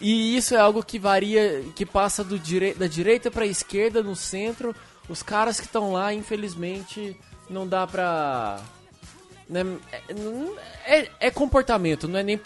e 0.00 0.34
isso 0.34 0.54
é 0.54 0.58
algo 0.58 0.82
que 0.82 0.98
varia, 0.98 1.62
que 1.76 1.84
passa 1.84 2.24
do 2.24 2.38
dire... 2.38 2.72
da 2.72 2.86
direita 2.86 3.30
para 3.30 3.44
esquerda, 3.44 4.02
no 4.02 4.16
centro. 4.16 4.74
Os 5.06 5.22
caras 5.22 5.60
que 5.60 5.66
estão 5.66 5.92
lá, 5.92 6.14
infelizmente, 6.14 7.14
não 7.50 7.68
dá 7.68 7.86
pra 7.86 8.62
é, 9.50 10.98
é, 11.00 11.10
é, 11.20 11.30
comportamento, 11.30 12.08
não 12.08 12.18
é 12.18 12.22
nem 12.22 12.40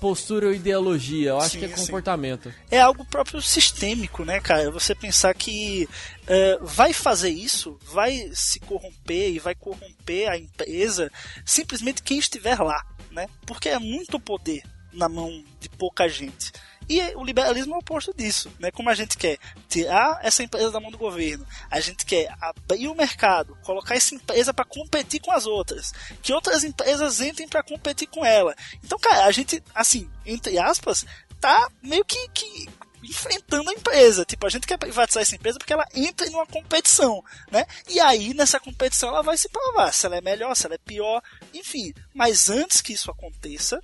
postura 0.00 0.46
ou 0.46 0.54
ideologia. 0.54 1.30
Eu 1.30 1.38
acho 1.38 1.50
sim, 1.50 1.58
que 1.58 1.64
é 1.64 1.68
comportamento. 1.68 2.50
Sim. 2.50 2.56
É 2.70 2.80
algo 2.80 3.04
próprio 3.04 3.42
sistêmico, 3.42 4.24
né, 4.24 4.40
cara? 4.40 4.70
Você 4.70 4.94
pensar 4.94 5.34
que 5.34 5.88
uh, 6.22 6.64
vai 6.64 6.92
fazer 6.92 7.30
isso, 7.30 7.78
vai 7.92 8.30
se 8.32 8.60
corromper 8.60 9.32
e 9.32 9.38
vai 9.38 9.54
corromper 9.54 10.30
a 10.30 10.38
empresa 10.38 11.10
simplesmente 11.44 12.02
quem 12.02 12.18
estiver 12.18 12.58
lá, 12.60 12.84
né? 13.10 13.28
Porque 13.44 13.68
é 13.68 13.78
muito 13.78 14.20
poder 14.20 14.62
na 14.92 15.08
mão 15.08 15.44
de 15.60 15.68
pouca 15.68 16.08
gente. 16.08 16.52
E 16.88 17.00
o 17.16 17.24
liberalismo 17.24 17.74
é 17.74 17.76
o 17.76 17.80
oposto 17.80 18.14
disso, 18.14 18.50
né? 18.58 18.70
Como 18.70 18.88
a 18.88 18.94
gente 18.94 19.16
quer 19.16 19.38
tirar 19.68 20.20
essa 20.22 20.42
empresa 20.42 20.70
da 20.70 20.80
mão 20.80 20.90
do 20.90 20.98
governo, 20.98 21.46
a 21.70 21.80
gente 21.80 22.06
quer 22.06 22.32
abrir 22.40 22.88
o 22.88 22.94
mercado, 22.94 23.56
colocar 23.62 23.96
essa 23.96 24.14
empresa 24.14 24.54
para 24.54 24.64
competir 24.64 25.20
com 25.20 25.32
as 25.32 25.46
outras, 25.46 25.92
que 26.22 26.32
outras 26.32 26.62
empresas 26.62 27.20
entrem 27.20 27.48
para 27.48 27.62
competir 27.62 28.06
com 28.08 28.24
ela. 28.24 28.54
Então, 28.84 28.98
cara, 28.98 29.26
a 29.26 29.32
gente, 29.32 29.62
assim, 29.74 30.08
entre 30.24 30.58
aspas, 30.58 31.04
tá 31.40 31.68
meio 31.82 32.04
que, 32.04 32.28
que 32.28 32.68
enfrentando 33.02 33.70
a 33.70 33.72
empresa. 33.72 34.24
Tipo, 34.24 34.46
a 34.46 34.50
gente 34.50 34.66
quer 34.66 34.78
privatizar 34.78 35.22
essa 35.22 35.34
empresa 35.34 35.58
porque 35.58 35.72
ela 35.72 35.86
entra 35.94 36.26
em 36.26 36.34
uma 36.34 36.46
competição, 36.46 37.22
né? 37.50 37.66
E 37.88 38.00
aí, 38.00 38.34
nessa 38.34 38.60
competição, 38.60 39.08
ela 39.10 39.22
vai 39.22 39.36
se 39.36 39.48
provar 39.48 39.92
se 39.92 40.06
ela 40.06 40.16
é 40.16 40.20
melhor, 40.20 40.54
se 40.54 40.66
ela 40.66 40.74
é 40.74 40.78
pior, 40.78 41.22
enfim. 41.54 41.92
Mas 42.14 42.50
antes 42.50 42.80
que 42.80 42.92
isso 42.92 43.10
aconteça, 43.10 43.80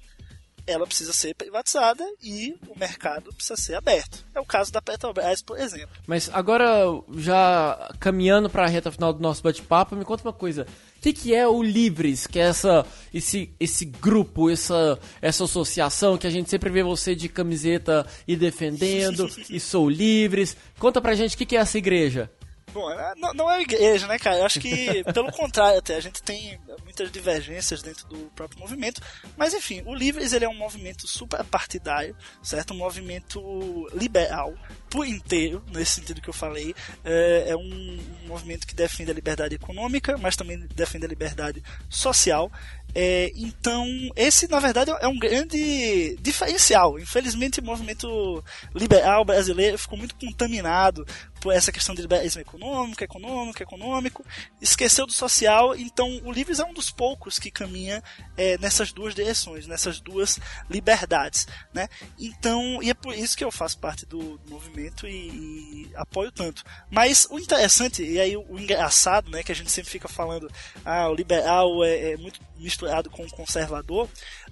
ela 0.67 0.87
precisa 0.87 1.13
ser 1.13 1.35
privatizada 1.35 2.05
e 2.23 2.55
o 2.69 2.79
mercado 2.79 3.33
precisa 3.33 3.57
ser 3.57 3.75
aberto. 3.75 4.25
É 4.35 4.41
o 4.41 4.45
caso 4.45 4.73
da 4.73 4.81
Petrobras, 4.81 5.43
por 5.43 5.59
exemplo. 5.59 5.91
Mas 6.07 6.31
agora, 6.33 6.85
já 7.17 7.91
caminhando 7.99 8.49
para 8.49 8.65
a 8.65 8.69
reta 8.69 8.91
final 8.91 9.13
do 9.13 9.21
nosso 9.21 9.43
bate-papo, 9.43 9.97
me 9.97 10.05
conta 10.05 10.25
uma 10.25 10.33
coisa. 10.33 10.67
O 10.99 11.03
que, 11.03 11.13
que 11.13 11.35
é 11.35 11.47
o 11.49 11.63
Livres, 11.63 12.27
que 12.27 12.39
é 12.39 12.45
essa, 12.45 12.87
esse, 13.13 13.53
esse 13.59 13.85
grupo, 13.85 14.49
essa, 14.49 14.99
essa 15.21 15.45
associação 15.45 16.17
que 16.17 16.27
a 16.27 16.31
gente 16.31 16.49
sempre 16.49 16.71
vê 16.71 16.83
você 16.83 17.15
de 17.15 17.29
camiseta 17.29 18.07
e 18.27 18.37
defendendo, 18.37 19.29
e 19.51 19.59
sou 19.59 19.91
Livres. 19.91 20.57
Conta 20.79 21.01
pra 21.01 21.15
gente 21.15 21.35
o 21.35 21.39
que, 21.39 21.47
que 21.47 21.57
é 21.57 21.61
essa 21.61 21.77
igreja. 21.77 22.31
Bom, 22.73 22.91
é, 22.91 23.15
não, 23.17 23.35
não 23.35 23.51
é 23.51 23.61
igreja, 23.61 24.07
né, 24.07 24.19
cara? 24.19 24.39
Eu 24.39 24.47
acho 24.47 24.59
que, 24.59 25.05
pelo 25.13 25.31
contrário, 25.31 25.79
até 25.79 25.97
a 25.97 26.01
gente 26.01 26.23
tem 26.23 26.59
muitas 26.85 27.11
divergências 27.13 27.83
dentro 27.83 28.07
do 28.09 28.31
próprio 28.35 28.61
movimento, 28.61 29.01
mas 29.37 29.53
enfim, 29.53 29.83
o 29.85 29.95
Livres 29.95 30.33
ele 30.33 30.45
é 30.45 30.49
um 30.49 30.57
movimento 30.57 31.07
super 31.07 31.45
partidário, 31.45 32.17
certo? 32.43 32.73
Um 32.73 32.79
movimento 32.79 33.89
liberal 33.95 34.55
por 34.89 35.07
inteiro, 35.07 35.63
nesse 35.73 36.01
sentido 36.01 36.21
que 36.21 36.29
eu 36.29 36.35
falei. 36.35 36.75
É, 37.05 37.45
é 37.49 37.57
um, 37.57 38.01
um 38.25 38.29
movimento 38.29 38.67
que 38.67 38.75
defende 38.75 39.11
a 39.11 39.15
liberdade 39.15 39.55
econômica, 39.55 40.17
mas 40.19 40.37
também 40.37 40.59
defende 40.75 41.05
a 41.05 41.09
liberdade 41.09 41.63
social. 41.89 42.51
É, 42.95 43.33
então, 43.35 43.87
esse 44.15 44.47
na 44.49 44.61
verdade 44.61 44.91
é 45.01 45.09
um 45.09 45.19
grande 45.19 46.17
diferencial. 46.21 46.99
Infelizmente, 46.99 47.61
o 47.61 47.65
movimento 47.65 48.45
liberal 48.75 49.25
brasileiro 49.25 49.79
ficou 49.79 49.97
muito 49.97 50.15
contaminado 50.15 51.07
essa 51.51 51.73
questão 51.73 51.95
de 51.95 52.03
liberalismo 52.03 52.41
econômico, 52.41 53.03
econômico, 53.03 53.63
econômico, 53.63 54.25
esqueceu 54.61 55.07
do 55.07 55.13
social, 55.13 55.75
então 55.75 56.21
o 56.25 56.31
Livres 56.31 56.61
é 56.61 56.65
um 56.65 56.75
dos 56.75 56.91
poucos 56.91 57.39
que 57.39 57.51
caminha 57.51 58.03
é, 58.37 58.59
nessas 58.59 58.93
duas 58.93 59.15
direções, 59.15 59.67
nessas 59.67 60.01
duas 60.01 60.39
liberdades, 60.69 61.47
né? 61.73 61.89
Então, 62.19 62.83
e 62.83 62.91
é 62.91 62.95
por 62.95 63.15
isso 63.15 63.37
que 63.37 63.45
eu 63.45 63.51
faço 63.51 63.79
parte 63.79 64.07
do, 64.07 64.39
do 64.39 64.51
movimento 64.51 65.07
e, 65.07 65.89
e, 65.89 65.91
apoio 65.97 66.31
tanto. 66.31 66.63
Mas 66.91 67.27
o 67.31 67.39
interessante, 67.39 68.05
e 68.05 68.21
aí 68.21 68.37
o, 68.37 68.45
o, 68.49 68.61
engraçado, 68.61 69.31
né, 69.31 69.43
que 69.43 69.53
a 69.53 69.55
gente 69.55 69.71
sempre 69.71 69.91
fica 69.91 70.09
falando, 70.09 70.51
ah, 70.85 71.09
o 71.09 71.15
liberal 71.15 71.83
é, 71.83 72.13
é 72.13 72.17
muito 72.17 72.41
misturado 72.57 73.11
com 73.11 73.25
o 73.25 73.31
conservador, 73.31 74.07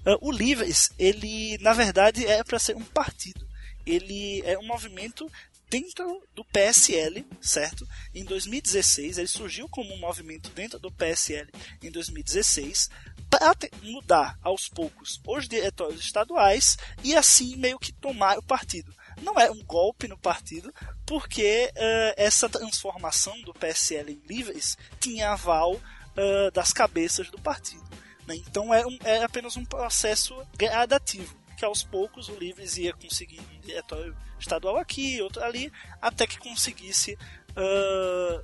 uh, 0.05 0.17
o 0.19 0.31
Livres, 0.31 0.91
ele, 0.97 1.57
na 1.61 1.73
verdade, 1.73 2.25
é 2.25 2.43
para 2.43 2.59
ser 2.59 2.75
um 2.75 2.83
partido 2.83 3.51
ele 3.85 4.41
é 4.45 4.57
um 4.57 4.65
movimento 4.65 5.29
dentro 5.71 6.21
do 6.35 6.43
PSL, 6.43 7.25
certo? 7.39 7.87
Em 8.13 8.25
2016, 8.25 9.17
ele 9.17 9.27
surgiu 9.29 9.69
como 9.69 9.93
um 9.93 9.99
movimento 9.99 10.49
dentro 10.49 10.77
do 10.77 10.91
PSL 10.91 11.49
em 11.81 11.89
2016 11.89 12.89
para 13.29 13.55
mudar 13.81 14.37
aos 14.43 14.67
poucos 14.67 15.21
os 15.25 15.47
diretórios 15.47 16.01
estaduais 16.01 16.77
e 17.01 17.15
assim 17.15 17.55
meio 17.55 17.79
que 17.79 17.93
tomar 17.93 18.37
o 18.37 18.43
partido. 18.43 18.93
Não 19.21 19.39
é 19.39 19.49
um 19.49 19.63
golpe 19.63 20.09
no 20.09 20.17
partido, 20.17 20.73
porque 21.05 21.71
uh, 21.73 22.13
essa 22.17 22.49
transformação 22.49 23.39
do 23.43 23.53
PSL 23.53 24.11
em 24.11 24.21
livres 24.27 24.77
tinha 24.99 25.31
aval 25.31 25.75
uh, 25.75 26.51
das 26.53 26.73
cabeças 26.73 27.29
do 27.29 27.39
partido. 27.39 27.87
Né? 28.27 28.35
Então 28.35 28.73
é, 28.73 28.85
um, 28.85 28.97
é 29.05 29.23
apenas 29.23 29.55
um 29.55 29.63
processo 29.63 30.35
gradativo 30.57 31.40
que 31.61 31.65
aos 31.65 31.83
poucos 31.83 32.27
o 32.27 32.33
Livres 32.33 32.75
ia 32.79 32.91
conseguir 32.91 33.39
um 33.39 33.59
diretório 33.59 34.17
estadual 34.39 34.77
aqui, 34.77 35.21
outro 35.21 35.43
ali, 35.43 35.71
até 36.01 36.25
que 36.25 36.39
conseguisse 36.39 37.13
uh, 37.51 38.43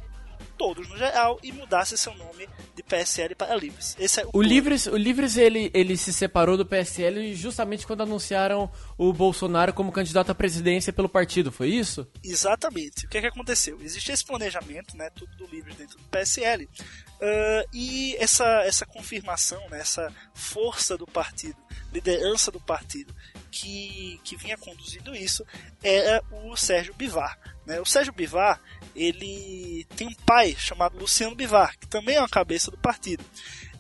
todos 0.58 0.88
no 0.90 0.98
geral 0.98 1.40
e 1.44 1.52
mudasse 1.52 1.98
seu 1.98 2.14
nome 2.16 2.48
de 2.76 2.84
PSL 2.84 3.36
para 3.36 3.56
Livres. 3.56 3.96
Esse 4.00 4.22
é 4.22 4.26
o, 4.26 4.30
o 4.34 4.42
Livres, 4.42 4.88
o 4.88 4.98
Livres 4.98 5.38
ele, 5.38 5.72
ele 5.74 5.96
se 5.96 6.12
separou 6.12 6.58
do 6.58 6.66
PSL 6.66 7.34
justamente 7.36 7.86
quando 7.86 8.04
anunciaram 8.04 8.70
o 8.98 9.14
Bolsonaro 9.14 9.74
como 9.74 9.92
candidato 9.92 10.32
à 10.32 10.36
presidência 10.36 10.92
pelo 10.92 11.08
partido, 11.08 11.52
foi 11.52 11.70
isso? 11.70 12.08
Exatamente. 12.24 13.06
O 13.06 13.10
que, 13.10 13.18
é 13.18 13.22
que 13.22 13.28
aconteceu? 13.28 13.80
Existe 13.82 14.12
esse 14.12 14.26
planejamento, 14.26 14.98
né, 14.98 15.10
tudo 15.16 15.36
do 15.38 15.48
Livres 15.48 15.76
dentro 15.76 15.98
do 15.98 16.04
PSL, 16.06 16.66
uh, 16.66 17.70
e 17.74 18.16
essa, 18.18 18.46
essa 18.64 18.86
confirmação, 18.86 19.62
né, 19.70 19.80
essa 19.80 20.12
força 20.34 20.98
do 20.98 21.06
partido 21.06 21.58
liderança 21.92 22.52
do 22.52 22.60
partido 22.60 23.14
que, 23.50 24.20
que 24.24 24.36
vinha 24.36 24.58
conduzindo 24.58 25.16
isso 25.16 25.46
era 25.84 26.24
o 26.32 26.56
Sérgio 26.56 26.94
Bivar. 26.94 27.38
Né? 27.66 27.80
O 27.80 27.86
Sérgio 27.86 28.14
Bivar 28.14 28.62
ele 28.96 29.86
tem 29.96 30.08
um 30.08 30.14
pai 30.14 30.47
chamado 30.56 30.98
Luciano 30.98 31.36
Bivar, 31.36 31.78
que 31.78 31.88
também 31.88 32.16
é 32.16 32.20
uma 32.20 32.30
cabeça 32.30 32.72
do 32.72 32.78
partido. 32.78 33.24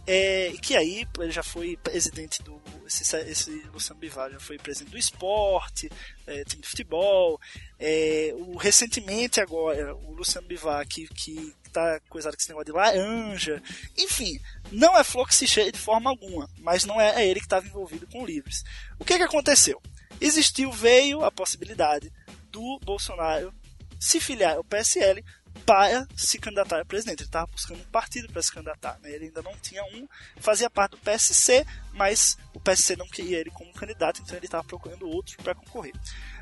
É, 0.09 0.53
que 0.61 0.73
aí 0.75 1.05
ele 1.19 1.31
já 1.31 1.43
foi 1.43 1.75
presidente 1.75 2.41
do. 2.41 2.61
Esse, 2.85 3.17
esse 3.29 3.51
Luciano 3.73 3.99
Bivar 3.99 4.31
já 4.31 4.39
foi 4.39 4.57
presidente 4.57 4.91
do 4.91 4.97
esporte, 4.97 5.91
é, 6.25 6.45
time 6.45 6.61
de 6.61 6.69
futebol. 6.69 7.37
É, 7.77 8.33
o, 8.37 8.55
recentemente 8.55 9.41
agora, 9.41 9.93
o 9.93 10.13
Luciano 10.13 10.47
Bivar, 10.47 10.87
que, 10.87 11.05
que 11.09 11.53
tá 11.73 11.99
coisado 12.09 12.37
com 12.37 12.39
esse 12.39 12.47
negócio 12.47 12.65
de 12.67 12.71
laranja. 12.71 13.61
Enfim, 13.97 14.39
não 14.71 14.97
é 14.97 15.03
flor 15.03 15.27
que 15.27 15.35
se 15.35 15.45
cheia 15.45 15.71
de 15.73 15.77
forma 15.77 16.09
alguma, 16.09 16.49
mas 16.59 16.85
não 16.85 17.01
é, 17.01 17.21
é 17.21 17.27
ele 17.27 17.41
que 17.41 17.45
estava 17.45 17.67
envolvido 17.67 18.07
com 18.07 18.25
livres. 18.25 18.63
O 18.97 19.03
que, 19.03 19.17
que 19.17 19.23
aconteceu? 19.23 19.81
Existiu, 20.21 20.71
veio 20.71 21.25
a 21.25 21.31
possibilidade 21.31 22.11
do 22.49 22.79
Bolsonaro 22.79 23.53
se 23.99 24.21
filiar 24.21 24.55
ao 24.55 24.63
PSL 24.63 25.23
para 25.67 26.07
se 26.15 26.39
candidatar 26.39 26.79
a 26.79 26.85
presidente. 26.85 27.23
Ele 27.23 27.27
estava 27.27 27.45
buscando 27.47 27.81
um 27.81 27.91
partido 27.91 28.31
para 28.31 28.41
se 28.41 28.53
candidatar. 28.53 28.97
Né? 29.01 29.11
Ele 29.11 29.25
ainda 29.25 29.41
não 29.41 29.53
tinha 29.57 29.83
um, 29.83 30.07
fazia 30.37 30.69
parte 30.69 30.91
do 30.91 30.97
PSC, 30.99 31.67
mas 31.91 32.37
o 32.53 32.59
PSC 32.59 32.95
não 32.95 33.05
queria 33.05 33.39
ele 33.39 33.51
como 33.51 33.73
candidato, 33.73 34.21
então 34.21 34.37
ele 34.37 34.45
estava 34.45 34.63
procurando 34.63 35.09
outro 35.09 35.35
para 35.43 35.53
concorrer. 35.53 35.93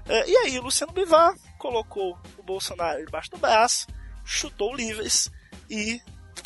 Uh, 0.06 0.30
e 0.30 0.38
aí 0.38 0.60
o 0.60 0.62
Luciano 0.62 0.94
Bivar 0.94 1.36
colocou 1.58 2.16
o 2.38 2.44
Bolsonaro 2.44 3.04
debaixo 3.04 3.32
do 3.32 3.38
braço, 3.38 3.88
chutou 4.24 4.76
livres 4.76 5.32
e 5.68 6.00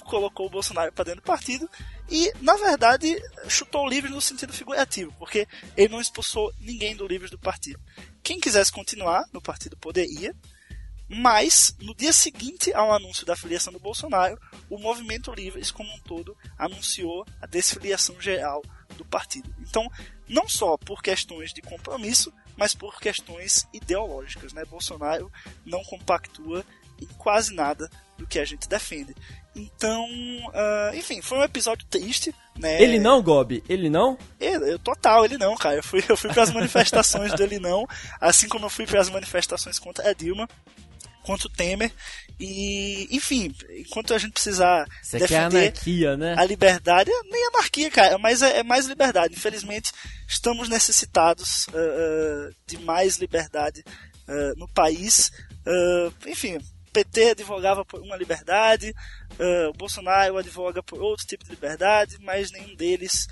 colocou 0.05 0.47
o 0.47 0.49
Bolsonaro 0.49 0.93
para 0.93 1.03
dentro 1.03 1.21
do 1.21 1.25
partido 1.25 1.69
e, 2.09 2.31
na 2.39 2.55
verdade, 2.55 3.21
chutou 3.49 3.89
livres 3.89 4.13
no 4.13 4.21
sentido 4.21 4.53
figurativo, 4.53 5.13
porque 5.19 5.45
ele 5.75 5.91
não 5.91 5.99
expulsou 5.99 6.53
ninguém 6.61 6.95
do 6.95 7.05
livres 7.05 7.29
do 7.29 7.37
partido. 7.37 7.79
Quem 8.23 8.39
quisesse 8.39 8.71
continuar 8.71 9.25
no 9.33 9.41
partido 9.41 9.75
poderia, 9.75 10.33
mas 11.09 11.75
no 11.79 11.95
dia 11.95 12.13
seguinte 12.13 12.73
ao 12.73 12.93
anúncio 12.93 13.25
da 13.25 13.35
filiação 13.35 13.73
do 13.73 13.79
Bolsonaro, 13.79 14.39
o 14.69 14.77
movimento 14.77 15.33
Livres 15.33 15.71
como 15.71 15.91
um 15.91 15.99
todo 15.99 16.37
anunciou 16.57 17.25
a 17.41 17.47
desfiliação 17.47 18.21
geral 18.21 18.61
do 18.95 19.03
partido. 19.03 19.53
Então, 19.59 19.89
não 20.27 20.47
só 20.47 20.77
por 20.77 21.01
questões 21.01 21.51
de 21.51 21.61
compromisso, 21.61 22.31
mas 22.55 22.75
por 22.75 22.99
questões 22.99 23.67
ideológicas. 23.73 24.53
Né? 24.53 24.63
Bolsonaro 24.65 25.31
não 25.65 25.83
compactua 25.83 26.63
em 27.01 27.07
quase 27.17 27.55
nada 27.55 27.89
do 28.17 28.27
que 28.27 28.37
a 28.37 28.45
gente 28.45 28.67
defende. 28.67 29.15
Então, 29.55 30.05
uh, 30.05 30.95
enfim, 30.95 31.21
foi 31.21 31.39
um 31.39 31.43
episódio 31.43 31.87
triste, 31.89 32.35
né? 32.57 32.81
Ele 32.81 32.99
não, 32.99 33.21
Gobi? 33.21 33.63
Ele 33.67 33.89
não? 33.89 34.17
Ele, 34.39 34.73
eu, 34.73 34.79
total, 34.79 35.25
ele 35.25 35.37
não, 35.37 35.55
cara. 35.55 35.77
Eu 35.77 35.83
fui, 35.83 36.03
eu 36.07 36.15
fui 36.15 36.31
para 36.31 36.43
as 36.43 36.51
manifestações 36.51 37.33
dele 37.33 37.57
não, 37.57 37.87
assim 38.21 38.47
como 38.47 38.65
eu 38.65 38.69
fui 38.69 38.85
para 38.85 39.01
as 39.01 39.09
manifestações 39.09 39.79
contra 39.79 40.09
a 40.09 40.13
Dilma, 40.13 40.47
contra 41.23 41.47
o 41.47 41.51
Temer. 41.51 41.91
E, 42.39 43.07
enfim, 43.11 43.53
enquanto 43.71 44.13
a 44.13 44.17
gente 44.17 44.31
precisar 44.31 44.85
defender 45.11 45.33
é 45.33 45.37
anarquia, 45.37 46.15
né? 46.15 46.35
a 46.37 46.45
liberdade, 46.45 47.11
nem 47.29 47.47
anarquia, 47.47 47.91
cara, 47.91 48.17
mas 48.17 48.41
é, 48.41 48.59
é 48.59 48.63
mais 48.63 48.85
liberdade. 48.85 49.33
Infelizmente, 49.33 49.91
estamos 50.25 50.69
necessitados 50.69 51.67
uh, 51.67 51.71
uh, 51.71 52.55
de 52.65 52.77
mais 52.79 53.17
liberdade 53.17 53.83
uh, 54.27 54.57
no 54.57 54.69
país. 54.69 55.31
enfim, 56.25 56.57
PT 56.93 57.31
advogava 57.31 57.83
por 57.83 57.99
uma 57.99 58.15
liberdade, 58.15 58.95
o 59.69 59.73
Bolsonaro 59.73 60.37
advoga 60.37 60.81
por 60.81 60.99
outro 60.99 61.27
tipo 61.27 61.43
de 61.43 61.51
liberdade, 61.51 62.17
mas 62.21 62.51
nenhum 62.51 62.75
deles 62.75 63.27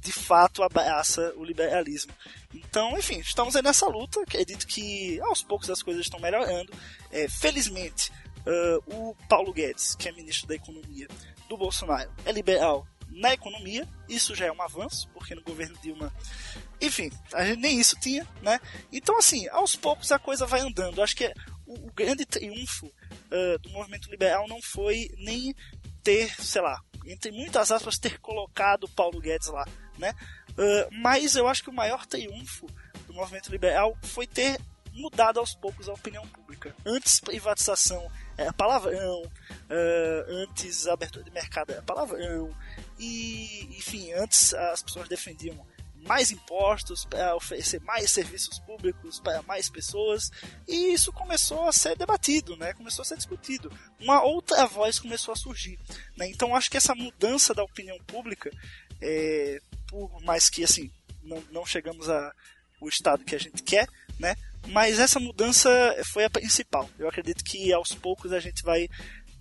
de 0.00 0.12
fato 0.12 0.62
abraça 0.62 1.32
o 1.36 1.44
liberalismo. 1.44 2.12
Então, 2.54 2.96
enfim, 2.98 3.18
estamos 3.18 3.56
aí 3.56 3.62
nessa 3.62 3.86
luta. 3.86 4.20
Acredito 4.22 4.66
que 4.66 5.20
aos 5.20 5.42
poucos 5.42 5.70
as 5.70 5.82
coisas 5.82 6.04
estão 6.04 6.20
melhorando. 6.20 6.72
É, 7.10 7.28
felizmente, 7.28 8.10
uh, 8.46 8.94
o 8.94 9.16
Paulo 9.28 9.52
Guedes, 9.52 9.94
que 9.94 10.08
é 10.08 10.12
ministro 10.12 10.46
da 10.46 10.54
Economia 10.54 11.08
do 11.48 11.56
Bolsonaro, 11.56 12.10
é 12.24 12.32
liberal 12.32 12.86
na 13.10 13.32
economia. 13.32 13.88
Isso 14.08 14.34
já 14.34 14.46
é 14.46 14.52
um 14.52 14.62
avanço, 14.62 15.08
porque 15.12 15.34
no 15.34 15.42
governo 15.42 15.76
Dilma 15.82 16.12
enfim, 16.80 17.10
a 17.32 17.44
gente 17.44 17.60
nem 17.60 17.80
isso 17.80 17.96
tinha, 18.00 18.26
né? 18.40 18.60
Então, 18.92 19.18
assim, 19.18 19.48
aos 19.48 19.74
poucos 19.74 20.12
a 20.12 20.18
coisa 20.18 20.46
vai 20.46 20.60
andando. 20.60 21.02
Acho 21.02 21.16
que 21.16 21.32
o, 21.66 21.74
o 21.74 21.92
grande 21.92 22.24
triunfo 22.24 22.86
uh, 22.86 23.58
do 23.60 23.70
movimento 23.70 24.10
liberal 24.10 24.46
não 24.46 24.62
foi 24.62 25.10
nem 25.18 25.54
ter, 26.02 26.30
sei 26.40 26.62
lá, 26.62 26.80
entre 27.04 27.32
muitas 27.32 27.72
aspas, 27.72 27.98
ter 27.98 28.20
colocado 28.20 28.88
Paulo 28.88 29.20
Guedes 29.20 29.48
lá, 29.48 29.66
né? 29.98 30.14
Uh, 30.50 30.88
mas 30.92 31.36
eu 31.36 31.46
acho 31.46 31.62
que 31.62 31.70
o 31.70 31.74
maior 31.74 32.06
triunfo 32.06 32.66
do 33.06 33.14
movimento 33.14 33.50
liberal 33.50 33.96
foi 34.02 34.26
ter 34.26 34.58
mudado 34.92 35.38
aos 35.38 35.54
poucos 35.54 35.88
a 35.88 35.92
opinião 35.92 36.26
pública. 36.28 36.74
Antes 36.84 37.20
privatização 37.20 38.10
era 38.36 38.52
palavrão, 38.52 39.22
uh, 39.22 40.24
antes 40.28 40.86
abertura 40.86 41.24
de 41.24 41.30
mercado 41.30 41.72
era 41.72 41.82
palavrão, 41.82 42.54
e 42.98 43.76
enfim, 43.78 44.12
antes 44.12 44.52
as 44.54 44.82
pessoas 44.82 45.08
defendiam 45.08 45.56
mais 46.06 46.30
impostos, 46.30 47.04
para 47.04 47.34
oferecer 47.34 47.80
mais 47.82 48.10
serviços 48.10 48.58
públicos 48.60 49.20
para 49.20 49.42
mais 49.42 49.68
pessoas, 49.68 50.30
e 50.66 50.92
isso 50.92 51.12
começou 51.12 51.68
a 51.68 51.72
ser 51.72 51.96
debatido, 51.96 52.56
né? 52.56 52.72
começou 52.72 53.02
a 53.02 53.04
ser 53.04 53.16
discutido. 53.16 53.70
Uma 54.00 54.22
outra 54.22 54.64
voz 54.66 54.98
começou 54.98 55.32
a 55.32 55.36
surgir. 55.36 55.78
Né? 56.16 56.28
Então 56.28 56.54
acho 56.54 56.70
que 56.70 56.76
essa 56.76 56.94
mudança 56.94 57.54
da 57.54 57.62
opinião 57.62 57.98
pública, 58.06 58.50
é, 59.00 59.60
por 59.88 60.22
mais 60.22 60.48
que 60.48 60.62
assim 60.62 60.90
não, 61.22 61.42
não 61.50 61.66
chegamos 61.66 62.08
a 62.08 62.32
o 62.80 62.88
estado 62.88 63.24
que 63.24 63.34
a 63.34 63.38
gente 63.38 63.62
quer, 63.62 63.88
né? 64.18 64.36
Mas 64.68 64.98
essa 64.98 65.18
mudança 65.18 65.68
foi 66.12 66.24
a 66.24 66.30
principal. 66.30 66.88
Eu 66.98 67.08
acredito 67.08 67.42
que 67.42 67.72
aos 67.72 67.92
poucos 67.92 68.32
a 68.32 68.38
gente 68.38 68.62
vai 68.62 68.88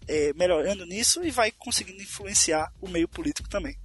é, 0.08 0.34
melhorando 0.34 0.86
nisso 0.86 1.24
e 1.24 1.30
vai 1.30 1.52
conseguindo 1.52 2.02
influenciar 2.02 2.72
o 2.82 2.88
meio 2.88 3.08
político 3.08 3.50
também. 3.50 3.78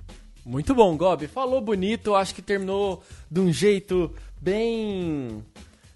Muito 0.45 0.75
bom, 0.75 0.97
Gob. 0.97 1.27
Falou 1.29 1.61
bonito, 1.61 2.15
acho 2.15 2.35
que 2.35 2.43
terminou 2.43 3.05
de 3.31 3.41
um 3.41 3.53
jeito 3.53 4.15
bem 4.41 5.45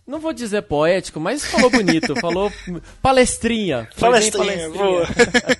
não 0.07 0.21
vou 0.21 0.33
dizer 0.33 0.63
poético, 0.63 1.19
mas 1.19 1.45
falou 1.45 1.69
bonito, 1.69 2.15
falou 2.21 2.53
palestrinha. 3.03 3.89
Palestrinha, 3.99 4.69
palestrinha. 4.69 4.71
boa. 4.71 5.07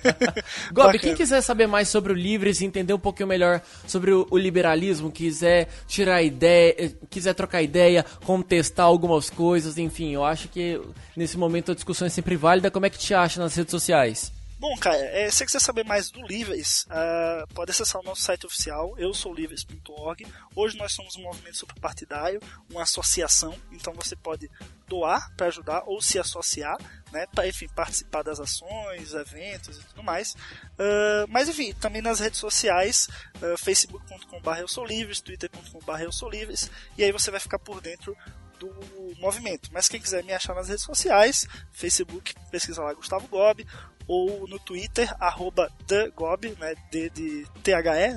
Gobi, 0.71 0.99
quem 0.99 1.15
quiser 1.15 1.41
saber 1.41 1.67
mais 1.67 1.89
sobre 1.89 2.13
o 2.13 2.15
Livres, 2.15 2.61
entender 2.61 2.93
um 2.93 2.99
pouquinho 2.99 3.27
melhor 3.27 3.61
sobre 3.85 4.11
o, 4.11 4.25
o, 4.31 4.37
liberalismo, 4.37 5.11
quiser 5.11 5.67
tirar 5.87 6.23
ideia, 6.23 6.75
eh, 6.77 6.91
quiser 7.09 7.33
trocar 7.33 7.61
ideia, 7.61 8.05
contestar 8.25 8.85
algumas 8.85 9.29
coisas, 9.29 9.77
enfim, 9.77 10.13
eu 10.13 10.23
acho 10.23 10.47
que 10.47 10.79
nesse 11.15 11.37
momento 11.37 11.73
a 11.73 11.75
discussão 11.75 12.07
é 12.07 12.09
sempre 12.09 12.37
válida. 12.37 12.71
Como 12.71 12.85
é 12.85 12.89
que 12.89 12.97
te 12.97 13.13
acha 13.13 13.41
nas 13.41 13.53
redes 13.55 13.71
sociais? 13.71 14.36
Bom, 14.59 14.75
cara, 14.75 14.97
é, 14.97 15.29
se 15.29 15.37
você 15.37 15.45
quiser 15.45 15.59
saber 15.59 15.85
mais 15.85 16.09
do 16.09 16.25
Livres, 16.25 16.87
uh, 16.87 17.53
pode 17.53 17.69
acessar 17.69 18.01
o 18.01 18.03
nosso 18.03 18.23
site 18.23 18.47
oficial, 18.47 18.97
eu 18.97 19.13
sou 19.13 19.31
livres.org. 19.31 20.25
Hoje 20.55 20.75
nós 20.77 20.93
somos 20.93 21.15
um 21.15 21.21
movimento 21.21 21.57
superpartidário, 21.57 22.41
uma 22.67 22.81
associação, 22.81 23.55
então 23.71 23.93
você 23.93 24.15
pode 24.15 24.49
doar 24.87 25.31
para 25.35 25.45
ajudar 25.47 25.83
ou 25.85 26.01
se 26.01 26.17
associar, 26.17 26.75
né, 27.11 27.27
para 27.27 27.47
enfim 27.47 27.67
participar 27.67 28.23
das 28.23 28.39
ações, 28.39 29.13
eventos 29.13 29.77
e 29.77 29.83
tudo 29.83 30.01
mais. 30.01 30.33
Uh, 30.33 31.29
mas 31.29 31.47
enfim, 31.47 31.71
também 31.73 32.01
nas 32.01 32.19
redes 32.19 32.39
sociais, 32.39 33.07
uh, 33.35 33.57
facebook.com.br 33.59 34.57
eu 34.59 34.67
sou 34.67 34.83
livres, 34.83 35.21
twitter.com.br 35.21 36.01
eu 36.01 36.11
sou 36.11 36.31
livres, 36.31 36.71
e 36.97 37.03
aí 37.03 37.11
você 37.11 37.29
vai 37.29 37.39
ficar 37.39 37.59
por 37.59 37.79
dentro 37.79 38.17
do 38.57 38.73
movimento. 39.19 39.69
Mas 39.71 39.87
quem 39.87 40.01
quiser 40.01 40.23
me 40.23 40.33
achar 40.33 40.55
nas 40.55 40.67
redes 40.67 40.83
sociais, 40.83 41.47
Facebook, 41.71 42.33
pesquisa 42.49 42.81
lá 42.81 42.91
Gustavo 42.93 43.27
Gobi, 43.27 43.67
ou 44.07 44.47
no 44.47 44.57
Twitter, 44.59 45.13
arroba 45.19 45.69
TheGob, 45.85 46.55
né? 46.59 46.75
D 46.91 47.09
de 47.09 47.45
THE, 47.63 47.73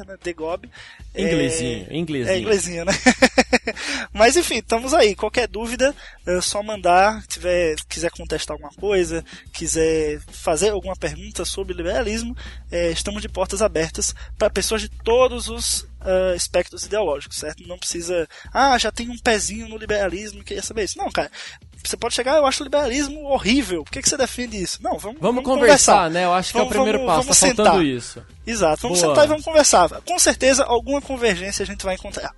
né? 0.06 0.16
TheGob. 0.22 0.68
Inglesinho, 1.14 1.86
é, 1.90 1.96
inglesinho. 1.96 2.34
É, 2.34 2.38
inglesinho, 2.38 2.84
né? 2.84 2.92
Mas 4.12 4.36
enfim, 4.36 4.58
estamos 4.58 4.94
aí. 4.94 5.16
Qualquer 5.16 5.48
dúvida, 5.48 5.94
é 6.24 6.40
só 6.40 6.62
mandar. 6.62 7.26
Tiver, 7.26 7.74
quiser 7.88 8.10
contestar 8.10 8.54
alguma 8.54 8.72
coisa, 8.72 9.24
quiser 9.52 10.20
fazer 10.28 10.70
alguma 10.70 10.94
pergunta 10.94 11.44
sobre 11.44 11.74
liberalismo, 11.74 12.36
é, 12.70 12.90
estamos 12.90 13.22
de 13.22 13.28
portas 13.28 13.60
abertas 13.60 14.14
para 14.38 14.50
pessoas 14.50 14.82
de 14.82 14.88
todos 14.88 15.48
os 15.48 15.82
uh, 16.00 16.34
espectros 16.34 16.84
ideológicos, 16.84 17.38
certo? 17.38 17.66
Não 17.66 17.78
precisa, 17.78 18.28
ah, 18.52 18.78
já 18.78 18.90
tem 18.90 19.08
um 19.08 19.18
pezinho 19.18 19.68
no 19.68 19.76
liberalismo, 19.76 20.44
queria 20.44 20.62
saber 20.62 20.84
isso. 20.84 20.98
Não, 20.98 21.10
cara, 21.10 21.30
você 21.88 21.96
pode 21.96 22.14
chegar, 22.14 22.36
eu 22.36 22.46
acho 22.46 22.62
o 22.62 22.64
liberalismo 22.64 23.24
horrível. 23.26 23.84
Por 23.84 23.92
que, 23.92 24.02
que 24.02 24.08
você 24.08 24.16
defende 24.16 24.60
isso? 24.60 24.82
Não, 24.82 24.98
vamos, 24.98 25.20
vamos, 25.20 25.20
vamos 25.20 25.44
conversar, 25.44 25.94
conversar, 25.94 26.10
né? 26.10 26.24
Eu 26.24 26.34
acho 26.34 26.52
vamos, 26.52 26.70
que 26.70 26.76
é 26.76 26.80
o 26.80 26.84
primeiro 26.84 27.06
passo, 27.06 27.28
tá 27.28 27.34
faltando 27.34 27.82
isso. 27.82 28.22
Exato, 28.46 28.82
vamos 28.82 29.00
Boa. 29.00 29.10
sentar 29.10 29.24
e 29.24 29.28
vamos 29.28 29.44
conversar. 29.44 29.88
Com 30.02 30.18
certeza, 30.18 30.64
alguma 30.64 31.00
convergência 31.00 31.62
a 31.62 31.66
gente 31.66 31.84
vai 31.84 31.94
encontrar. 31.94 32.34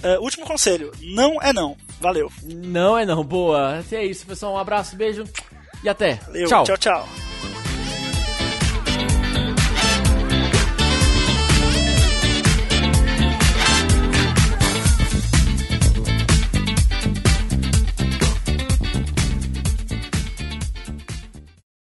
Uh, 0.03 0.23
último 0.23 0.47
conselho, 0.47 0.93
não 1.01 1.43
é 1.43 1.53
não. 1.53 1.77
Valeu. 2.01 2.31
Não 2.45 2.97
é 2.97 3.05
não, 3.05 3.25
boa. 3.25 3.81
Até 3.81 3.97
é 3.97 4.07
isso, 4.07 4.25
pessoal. 4.25 4.55
Um 4.55 4.59
abraço, 4.59 4.95
beijo 4.95 5.25
e 5.83 5.89
até. 5.89 6.14
Valeu, 6.14 6.47
tchau, 6.47 6.64
tchau. 6.64 6.79
tchau. 6.79 7.09